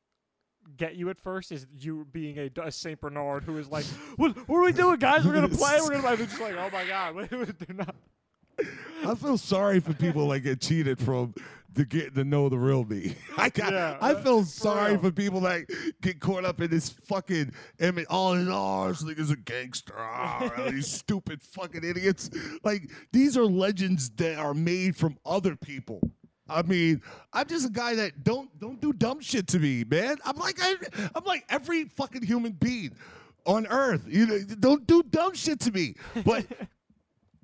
[0.76, 3.86] get you at first is you being a, a Saint Bernard who is like,
[4.16, 5.24] what, what are we doing, guys?
[5.24, 5.78] We're gonna play.
[5.80, 6.16] We're gonna play.
[6.16, 7.94] Just like, oh my god, they're not.
[9.06, 11.34] I feel sorry for people that get cheated from
[11.74, 13.14] to get to know the real me.
[13.38, 15.02] I got, Yeah, I feel sorry real.
[15.02, 15.66] for people that
[16.02, 18.06] get caught up in this fucking image.
[18.10, 19.94] Oh, no, this nigga's a gangster.
[19.96, 22.28] Oh, these stupid fucking idiots.
[22.64, 26.00] Like these are legends that are made from other people.
[26.48, 27.00] I mean,
[27.32, 30.16] I'm just a guy that don't don't do dumb shit to me, man.
[30.24, 30.74] I'm like I,
[31.14, 32.90] I'm like every fucking human being
[33.46, 34.02] on earth.
[34.08, 35.94] You know, don't do dumb shit to me.
[36.24, 36.44] But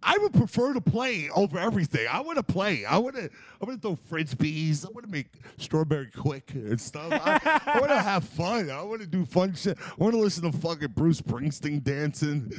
[0.03, 2.07] I would prefer to play over everything.
[2.11, 2.85] I want to play.
[2.85, 3.31] I want to.
[3.61, 4.85] I want to throw frisbees.
[4.87, 5.27] I want to make
[5.57, 7.13] strawberry Quik and stuff.
[7.13, 8.71] I, I want to have fun.
[8.71, 9.79] I want to do fun shit.
[9.81, 12.53] I want to listen to fucking Bruce Springsteen dancing,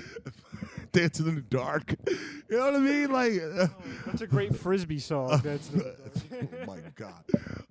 [0.92, 1.94] dancing in the dark.
[2.50, 3.12] You know what I mean?
[3.12, 3.68] Like, uh,
[4.08, 5.40] That's a great frisbee song.
[5.44, 7.24] That's oh my god!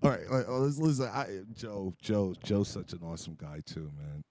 [0.02, 1.06] All right, all right, let's listen.
[1.06, 4.22] I, Joe, Joe, Joe's such an awesome guy too, man.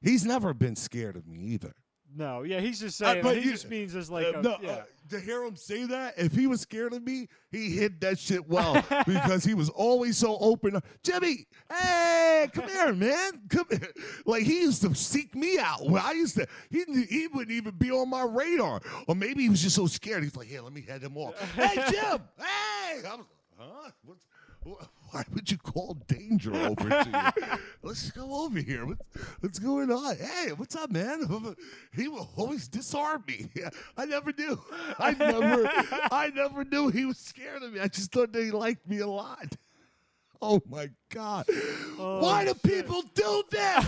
[0.00, 1.74] He's never been scared of me either.
[2.16, 3.22] No, yeah, he's just Uh, saying.
[3.22, 4.70] but he you- just means as like, Uh, a, no, yeah.
[4.70, 8.18] uh, to hear him say that, if he was scared of me, he hid that
[8.18, 8.74] shit well
[9.06, 10.80] because he was always so open.
[11.02, 13.88] Jimmy, hey, come here, man, come here.
[14.26, 15.84] Like he used to seek me out.
[15.88, 19.48] When I used to, he he wouldn't even be on my radar, or maybe he
[19.48, 20.22] was just so scared.
[20.22, 21.34] He's like, here, let me head him off.
[21.54, 23.26] hey, Jim, hey, I was,
[23.58, 23.90] huh?
[24.04, 24.26] What's,
[24.66, 27.58] wh- why would you call danger over to you?
[27.82, 28.86] Let's go over here.
[28.86, 29.02] What's,
[29.40, 30.16] what's going on?
[30.16, 31.56] Hey, what's up, man?
[31.92, 33.50] He will always disarm me.
[33.96, 34.60] I never knew.
[34.98, 35.70] I never,
[36.12, 37.80] I never knew he was scared of me.
[37.80, 39.56] I just thought that he liked me a lot.
[40.40, 41.44] Oh my God!
[41.98, 43.86] Oh, why do people do this?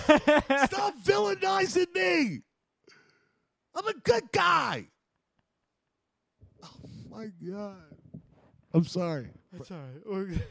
[0.67, 2.43] Stop villainizing me.
[3.75, 4.87] I'm a good guy.
[6.63, 6.69] Oh
[7.11, 7.77] my God!
[8.75, 9.29] I'm sorry.
[9.53, 9.79] That's all
[10.11, 10.43] right.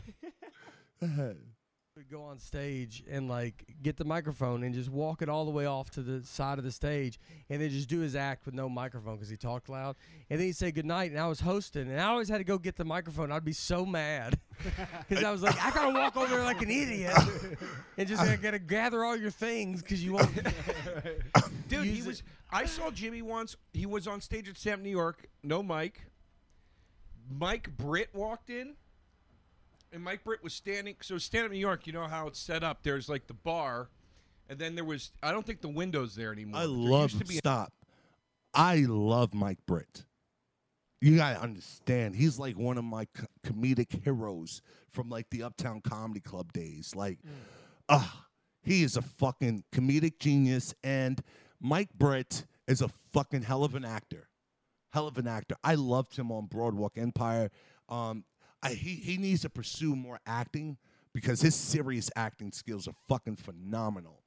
[2.10, 5.66] Go on stage and like get the microphone and just walk it all the way
[5.68, 8.68] off to the side of the stage and then just do his act with no
[8.68, 9.96] microphone because he talked loud
[10.30, 12.58] and then he'd say goodnight and I was hosting and I always had to go
[12.58, 14.40] get the microphone I'd be so mad
[15.10, 17.14] because I was like I gotta walk over there like an idiot
[17.98, 20.32] and just I gotta gather all your things because you won't
[21.68, 22.20] Dude, he was.
[22.20, 22.26] it.
[22.50, 23.56] I saw Jimmy once.
[23.74, 25.28] He was on stage at Stamp New York.
[25.44, 26.02] No mic.
[27.30, 28.76] Mike Britt walked in,
[29.92, 30.96] and Mike Britt was standing.
[31.02, 31.88] So stand up New York.
[31.88, 32.84] You know how it's set up.
[32.84, 33.90] There's like the bar,
[34.50, 35.12] and then there was.
[35.22, 36.62] I don't think the windows there anymore.
[36.62, 37.36] I love to be.
[37.36, 37.74] stop.
[38.54, 40.06] I love Mike Britt.
[41.00, 44.62] You gotta understand, he's like one of my co- comedic heroes
[44.92, 46.96] from like the Uptown Comedy Club days.
[46.96, 47.18] Like,
[47.90, 48.28] ah,
[48.62, 51.20] he is a fucking comedic genius, and
[51.60, 54.28] Mike Britt is a fucking hell of an actor.
[54.94, 55.56] Hell of an actor.
[55.64, 57.50] I loved him on Boardwalk Empire.
[57.90, 58.24] Um,
[58.64, 60.78] I, he he needs to pursue more acting
[61.14, 64.20] because his serious acting skills are fucking phenomenal.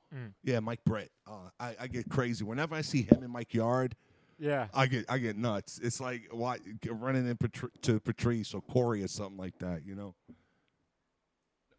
[0.44, 1.10] Yeah, Mike Britt.
[1.26, 3.96] Uh, I, I get crazy whenever I see him in Mike Yard.
[4.38, 4.68] Yeah.
[4.72, 5.80] I get I get nuts.
[5.82, 6.58] It's like why
[6.88, 9.84] running in Patri- to Patrice or Corey or something like that.
[9.84, 10.14] You know.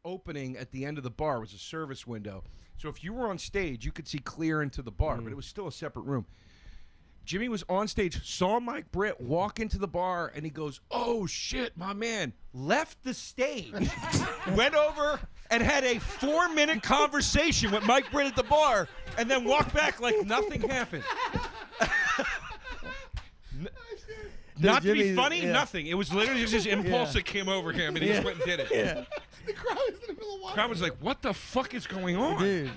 [0.03, 2.43] opening at the end of the bar was a service window.
[2.78, 5.36] So if you were on stage, you could see clear into the bar, but it
[5.36, 6.26] was still a separate room.
[7.26, 11.26] Jimmy was on stage, saw Mike Britt walk into the bar, and he goes, "Oh
[11.26, 13.74] shit, my man!" Left the stage,
[14.56, 15.20] went over
[15.52, 20.00] and had a four-minute conversation with Mike Britt at the bar, and then walked back
[20.00, 21.04] like nothing happened.
[23.60, 23.68] N-
[24.60, 25.52] Not to be funny, yeah.
[25.52, 25.88] nothing.
[25.88, 27.14] It was literally just his impulse Yeah.
[27.20, 28.68] that came over him, and he just went and did it.
[28.72, 29.04] yeah
[29.46, 32.16] The crowd is in the middle of Crowd was like, "What the fuck is going
[32.16, 32.72] on?" dude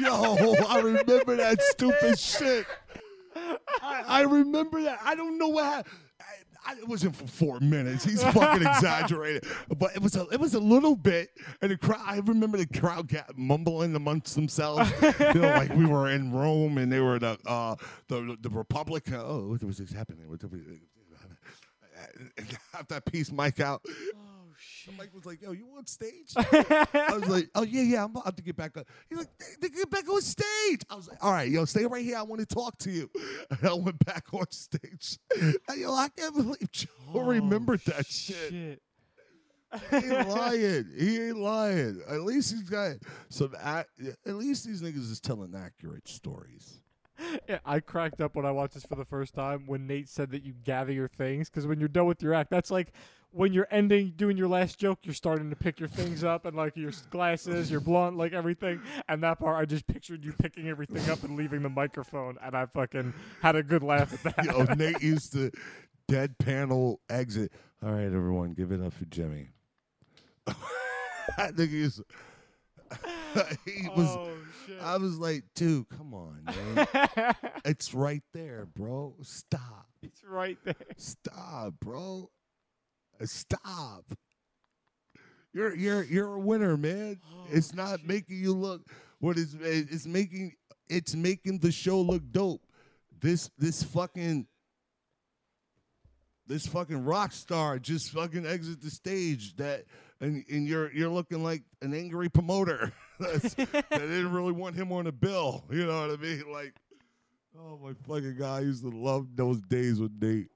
[0.00, 2.64] Yo, I remember that stupid shit.
[4.10, 4.98] I, remember that.
[5.04, 5.94] I don't know what happened.
[6.66, 8.04] I, it wasn't for four minutes.
[8.04, 9.44] He's fucking exaggerated,
[9.78, 11.30] but it was a it was a little bit,
[11.62, 12.02] and the crowd.
[12.04, 16.76] I remember the crowd got mumbling amongst themselves, you know, like we were in Rome
[16.76, 17.76] and they were the uh,
[18.08, 19.10] the the Republic.
[19.10, 20.28] Oh, what was this happening?
[20.28, 20.80] What the-
[22.36, 23.84] and after that piece, Mike out.
[24.88, 24.92] Oh!
[24.98, 28.36] Mike was like, "Yo, you on stage?" I was like, "Oh yeah, yeah, I'm about
[28.36, 31.22] to get back up." He's like, "They- they "Get back on stage." I was like,
[31.24, 32.16] "All right, yo, stay right here.
[32.16, 33.10] I want to talk to you."
[33.50, 35.18] And I went back on stage.
[35.40, 38.50] And, yo, I can't believe Joe oh, remembered that shit.
[38.50, 38.82] Shit.
[39.90, 40.86] He ain't lying.
[40.98, 42.00] He ain't lying.
[42.08, 42.96] At least he's got
[43.28, 43.54] some.
[43.64, 46.80] ac- At least these niggas is telling accurate stories.
[47.48, 50.30] Yeah, I cracked up when I watched this for the first time when Nate said
[50.30, 52.92] that you gather your things because when you're done with your act, that's like
[53.32, 56.56] when you're ending doing your last joke, you're starting to pick your things up and
[56.56, 58.80] like your glasses, your blunt, like everything.
[59.08, 62.56] And that part, I just pictured you picking everything up and leaving the microphone, and
[62.56, 64.44] I fucking had a good laugh at that.
[64.46, 65.50] Yo, Nate used to
[66.08, 67.52] dead panel exit.
[67.82, 69.50] All right, everyone, give it up for Jimmy.
[71.38, 72.02] I think he oh, was.
[73.64, 74.08] he was.
[74.08, 74.30] oh
[74.66, 74.82] shit!
[74.82, 77.34] I was like, dude, come on, man.
[77.64, 79.14] it's right there, bro.
[79.22, 79.86] Stop.
[80.02, 80.74] it's right there.
[80.96, 82.28] Stop, bro.
[83.24, 84.04] Stop.
[85.52, 87.20] You're you're you're a winner, man.
[87.32, 88.82] Oh, it's not making you look
[89.18, 90.54] what is it's making
[90.88, 92.62] it's making the show look dope.
[93.20, 94.46] This this fucking
[96.46, 99.84] this fucking rock star just fucking exit the stage that
[100.20, 104.92] and and you're you're looking like an angry promoter That's, that didn't really want him
[104.92, 105.64] on the bill.
[105.70, 106.44] You know what I mean?
[106.50, 106.74] Like,
[107.58, 110.48] oh my fucking god, I used to love those days with Nate.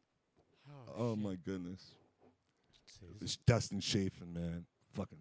[0.69, 1.94] Oh, oh my goodness.
[3.21, 4.67] It's Dustin Chafin, man.
[4.95, 5.19] Fucking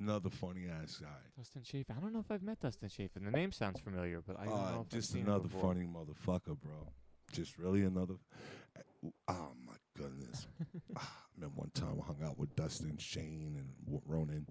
[0.00, 1.08] another funny ass guy.
[1.36, 1.96] Dustin Chafin.
[1.96, 3.24] I don't know if I've met Dustin Chafin.
[3.24, 5.48] The name sounds familiar, but I don't Uh, know if I've just seen him another
[5.48, 5.72] before.
[5.74, 6.92] funny motherfucker, bro.
[7.32, 8.14] Just really another.
[9.28, 10.46] Oh my goodness.
[10.96, 11.02] I
[11.36, 14.46] remember one time I hung out with Dustin, Shane, and Ronan.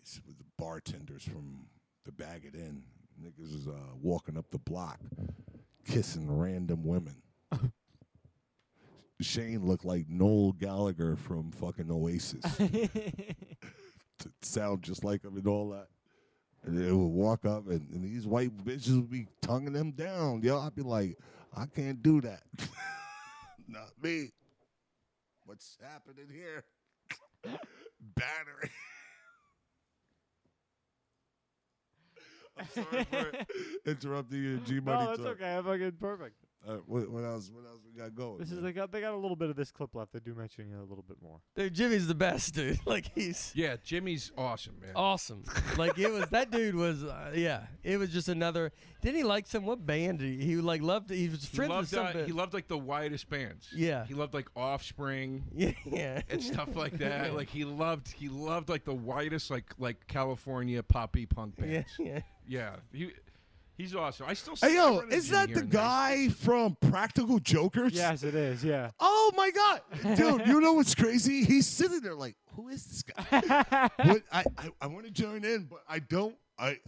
[0.00, 1.66] It's with the bartenders from
[2.04, 2.82] the Baggot Inn.
[3.20, 5.00] Niggas is uh, walking up the block,
[5.86, 7.16] kissing random women.
[9.20, 12.42] Shane looked like Noel Gallagher from fucking Oasis.
[14.18, 15.88] to sound just like him and all that.
[16.64, 20.42] And they would walk up, and, and these white bitches would be tonguing them down.
[20.42, 21.16] Yo, I'd be like,
[21.56, 22.42] I can't do that.
[23.68, 24.32] Not me.
[25.44, 26.64] What's happening here?
[28.14, 28.70] Battery.
[32.58, 35.04] I'm sorry for interrupting you, G Money.
[35.04, 35.56] No, that's okay.
[35.56, 36.34] I'm fucking perfect.
[36.66, 37.50] Uh, what, what else?
[37.54, 38.38] What else we got going?
[38.38, 38.64] This is man?
[38.64, 40.12] they got they got a little bit of this clip left.
[40.12, 41.40] They do mention you a little bit more.
[41.54, 42.78] Dude, Jimmy's the best, dude.
[42.86, 44.90] Like he's Yeah, Jimmy's awesome, man.
[44.96, 45.44] awesome.
[45.76, 47.66] like it was that dude was uh, yeah.
[47.84, 48.72] It was just another.
[49.02, 50.20] Didn't he like some what band?
[50.20, 51.10] He, he like loved.
[51.10, 52.06] He was He friends with loved, some.
[52.06, 53.68] uh, band- he loved like the widest bands.
[53.72, 54.04] Yeah.
[54.06, 55.44] He loved like Offspring.
[55.54, 56.22] Yeah, yeah.
[56.28, 57.34] And stuff like that.
[57.34, 61.88] Like he loved he loved like the widest like like California poppy punk yeah, bands.
[61.98, 62.20] yeah.
[62.48, 62.76] Yeah.
[62.92, 63.12] He
[63.76, 64.26] he's awesome.
[64.28, 65.80] I still see Hey, yo, is that the and there.
[65.82, 67.92] guy from Practical Jokers?
[67.92, 68.64] Yes, it is.
[68.64, 68.90] Yeah.
[69.00, 69.80] Oh my god,
[70.16, 70.46] dude!
[70.46, 71.44] You know what's crazy?
[71.44, 73.88] He's sitting there like, who is this guy?
[74.04, 76.34] what, I I, I want to join in, but I don't.
[76.58, 76.78] I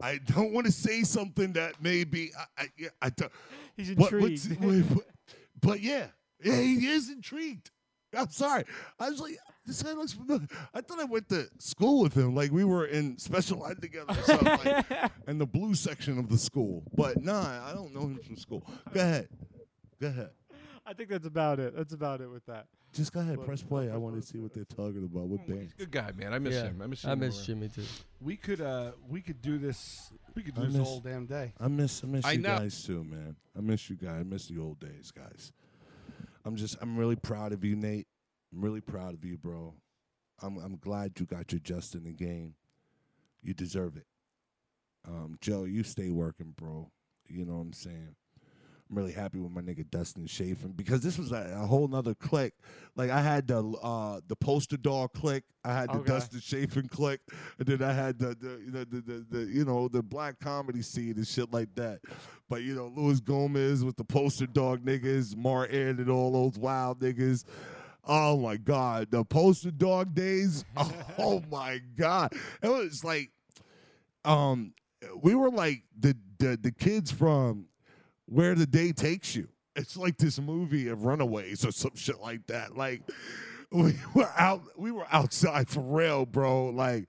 [0.00, 2.30] I don't want to say something that may be.
[2.58, 2.68] I, I,
[3.02, 3.32] I don't.
[3.76, 4.60] He's what- what's- intrigued.
[4.90, 5.06] wait, what-
[5.60, 6.06] but yeah,
[6.44, 7.70] yeah, he is intrigued.
[8.16, 8.64] I'm sorry.
[9.00, 9.36] I was like,
[9.66, 10.46] this guy looks familiar.
[10.72, 12.34] I thought I went to school with him.
[12.34, 14.72] Like we were in special ed together or something.
[14.72, 16.84] like, in the blue section of the school.
[16.94, 18.62] But nah, I don't know him from school.
[18.92, 19.28] Go ahead.
[20.00, 20.30] Go ahead.
[20.86, 21.76] I think that's about it.
[21.76, 22.66] That's about it with that.
[22.92, 23.90] Just go ahead, Look, press play.
[23.90, 25.24] I want to see what they're talking about.
[25.26, 25.72] What He's band?
[25.76, 26.32] good guy, man.
[26.32, 26.62] I miss yeah.
[26.64, 26.80] him.
[26.80, 27.10] I miss him.
[27.10, 27.44] I miss.
[27.44, 27.82] Jimmy too.
[28.20, 31.26] We could uh we could do this we could do I this miss- all damn
[31.26, 31.52] day.
[31.60, 32.58] I miss I miss I you know.
[32.58, 33.36] guys too, man.
[33.56, 34.16] I miss you guys.
[34.20, 35.52] I miss the old days, guys.
[36.44, 38.06] I'm just I'm really proud of you, Nate.
[38.56, 39.74] I'm really proud of you, bro.
[40.42, 42.54] I'm I'm glad you got your just in the game.
[43.42, 44.06] You deserve it.
[45.06, 46.90] Um, Joe, you stay working, bro.
[47.28, 48.16] You know what I'm saying?
[48.88, 52.14] I'm really happy with my nigga Dustin Chafin because this was a, a whole nother
[52.14, 52.54] click.
[52.94, 56.12] Like I had the uh the poster dog click, I had the Okay.
[56.12, 57.20] Dustin Chafin click,
[57.58, 60.38] and then I had the the, you know, the, the the you know the black
[60.40, 62.00] comedy scene and shit like that.
[62.48, 67.00] But you know, Luis Gomez with the poster dog niggas, Martin and all those wild
[67.00, 67.44] niggas.
[68.06, 70.64] Oh my god, the poster dog days.
[71.18, 72.32] oh my god,
[72.62, 73.30] it was like,
[74.24, 74.72] um,
[75.22, 77.66] we were like the the the kids from
[78.26, 79.48] where the day takes you.
[79.74, 82.76] It's like this movie of Runaways or some shit like that.
[82.76, 83.02] Like
[83.72, 86.66] we were out, we were outside for real, bro.
[86.70, 87.08] Like,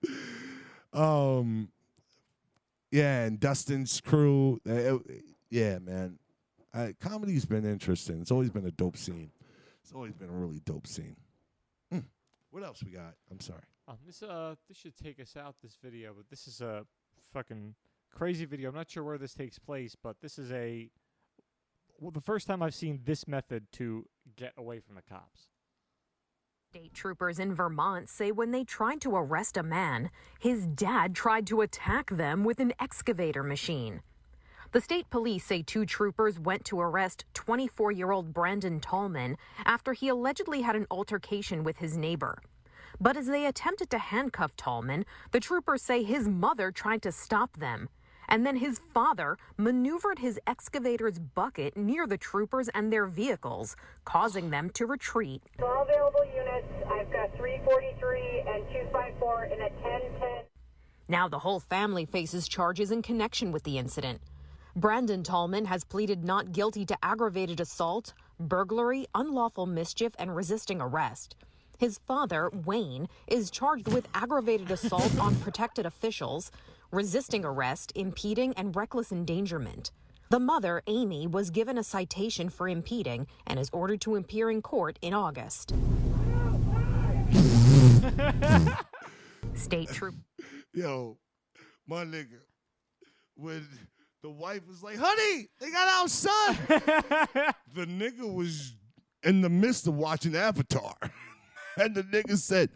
[0.94, 1.70] um,
[2.92, 4.60] yeah, and Dustin's crew.
[4.68, 6.20] uh, it- yeah, man.
[6.74, 8.20] Uh, comedy's been interesting.
[8.22, 9.32] It's always been a dope scene.
[9.88, 11.16] It's always been a really dope scene.
[11.94, 12.00] Hmm.
[12.52, 13.14] What else we got?
[13.32, 13.62] I'm sorry.
[13.88, 15.56] Um, this uh, this should take us out.
[15.64, 16.86] This video, but this is a
[17.32, 17.74] fucking
[18.14, 18.68] crazy video.
[18.68, 20.90] I'm not sure where this takes place, but this is a
[22.02, 25.48] well, the first time I've seen this method to get away from the cops.
[26.70, 31.48] State troopers in Vermont say when they tried to arrest a man, his dad tried
[31.48, 34.02] to attack them with an excavator machine.
[34.74, 39.94] The state police say two troopers went to arrest 24 year old Brandon Tallman after
[39.94, 42.42] he allegedly had an altercation with his neighbor.
[43.00, 47.56] But as they attempted to handcuff Tallman, the troopers say his mother tried to stop
[47.58, 47.88] them.
[48.28, 54.50] And then his father maneuvered his excavator's bucket near the troopers and their vehicles, causing
[54.50, 55.44] them to retreat.
[55.64, 60.30] All available units, I've got 343 and 254 in a 1010.
[61.08, 64.20] Now the whole family faces charges in connection with the incident.
[64.78, 71.36] Brandon Tallman has pleaded not guilty to aggravated assault, burglary, unlawful mischief, and resisting arrest.
[71.80, 76.52] His father, Wayne, is charged with aggravated assault on protected officials,
[76.92, 79.90] resisting arrest, impeding, and reckless endangerment.
[80.30, 84.62] The mother, Amy, was given a citation for impeding and is ordered to appear in
[84.62, 85.74] court in August.
[89.56, 90.14] State troop.
[90.72, 91.18] Yo,
[91.88, 92.42] my nigga,
[93.34, 93.68] when
[94.24, 96.58] the wife was like, honey, they got our son.
[97.76, 98.76] the nigga was
[99.24, 100.96] in the midst of watching Avatar.
[101.78, 102.70] and the nigga said,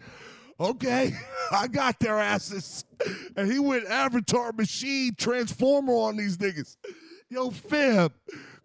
[0.60, 1.14] okay,
[1.52, 2.86] I got their asses.
[3.36, 6.78] And he went Avatar machine transformer on these niggas.
[7.30, 8.10] Yo, fam,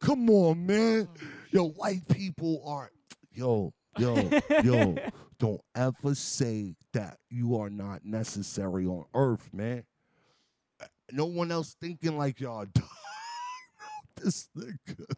[0.01, 1.09] come on, man.
[1.51, 2.91] Yo, white people are,
[3.33, 4.29] yo, yo,
[4.62, 4.97] yo,
[5.39, 9.85] don't ever say that you are not necessary on earth, man.
[11.12, 12.66] No one else thinking like y'all.
[14.16, 15.14] this niggas.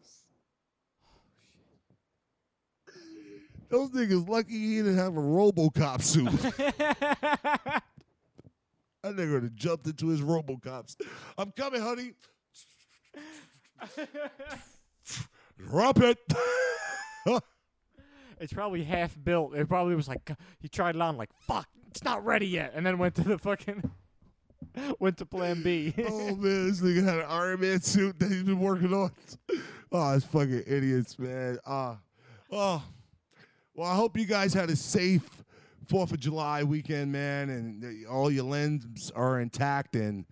[3.69, 6.29] Those niggas lucky he didn't have a RoboCop suit.
[9.01, 10.97] That nigga would have jumped into his RoboCops.
[11.37, 12.13] I'm coming, honey.
[15.57, 16.17] Drop it.
[18.41, 19.53] It's probably half built.
[19.53, 20.31] It probably was like
[20.61, 23.37] he tried it on like fuck, it's not ready yet, and then went to the
[23.37, 23.91] fucking
[24.99, 25.93] went to Plan B.
[26.07, 29.11] oh man, this nigga had an Iron Man suit that he's been working on.
[29.91, 31.59] Oh, it's fucking idiots, man.
[31.65, 31.95] Uh,
[32.51, 32.83] oh,
[33.73, 35.27] well, I hope you guys had a safe
[35.87, 40.23] Fourth of July weekend, man, and all your limbs are intact and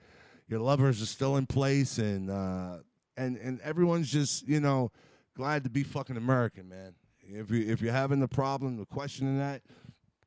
[0.48, 2.78] your lovers are still in place, and uh,
[3.18, 4.92] and and everyone's just you know
[5.36, 6.94] glad to be fucking American, man.
[7.22, 9.64] If you if you're having the problem, the questioning that,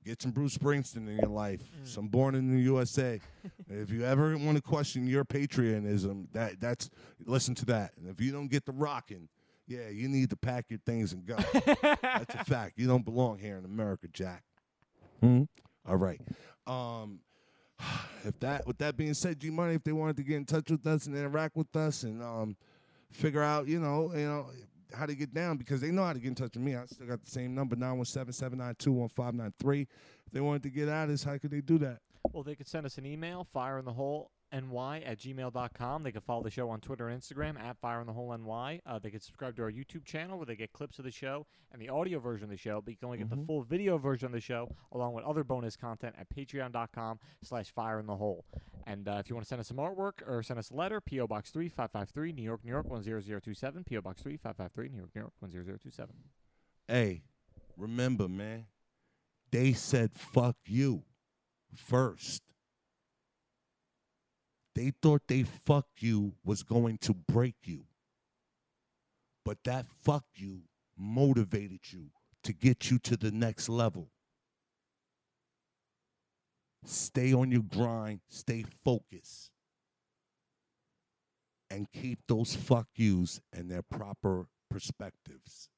[0.05, 1.61] get some Bruce Springsteen in your life.
[1.85, 3.21] Some Born in the USA.
[3.69, 6.91] if you ever want to question your patriotism, that that's
[7.25, 7.93] listen to that.
[7.97, 9.29] And if you don't get the rocking,
[9.67, 11.37] yeah, you need to pack your things and go.
[12.03, 12.75] that's a fact.
[12.77, 14.43] You don't belong here in America, Jack.
[15.21, 15.43] Hmm?
[15.87, 16.21] All right.
[16.67, 17.21] Um,
[18.25, 20.71] if that with that being said, G Money, if they wanted to get in touch
[20.71, 22.57] with us and interact with us and um,
[23.11, 24.47] figure out, you know, you know
[24.95, 26.77] how to get down because they know how to get in touch with me.
[26.77, 29.83] I still got the same number 917-792-1593.
[29.83, 29.89] If
[30.33, 32.01] they wanted to get at us, how could they do that?
[32.33, 36.03] Well, they could send us an email, fire in the hole ny at gmail.com.
[36.03, 38.81] They can follow the show on Twitter and Instagram at fire in the hole ny.
[38.87, 41.47] Uh, they can subscribe to our YouTube channel where they get clips of the show
[41.73, 43.99] and the audio version of the show, but you can only get the full video
[43.99, 48.17] version of the show along with other bonus content at patreon.com slash fire in the
[48.17, 48.45] hole.
[48.87, 51.01] And uh, if you want to send us some artwork or send us a letter,
[51.01, 51.27] P.O.
[51.27, 54.01] Box 3553, New York, New York 10027, P.O.
[54.01, 56.15] Box 3553, New York, New York 10027.
[56.89, 57.23] Hey,
[57.77, 58.67] remember, man,
[59.53, 61.05] they said fuck you
[61.75, 62.43] first.
[64.75, 67.85] They thought they fuck you was going to break you.
[69.45, 70.63] But that fuck you
[70.97, 72.11] motivated you
[72.45, 74.11] to get you to the next level.
[76.85, 79.51] Stay on your grind, stay focused,
[81.71, 85.69] and keep those fuck yous in their proper perspectives.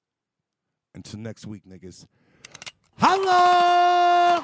[0.94, 2.06] Until next week, niggas.
[2.98, 4.42] Hello!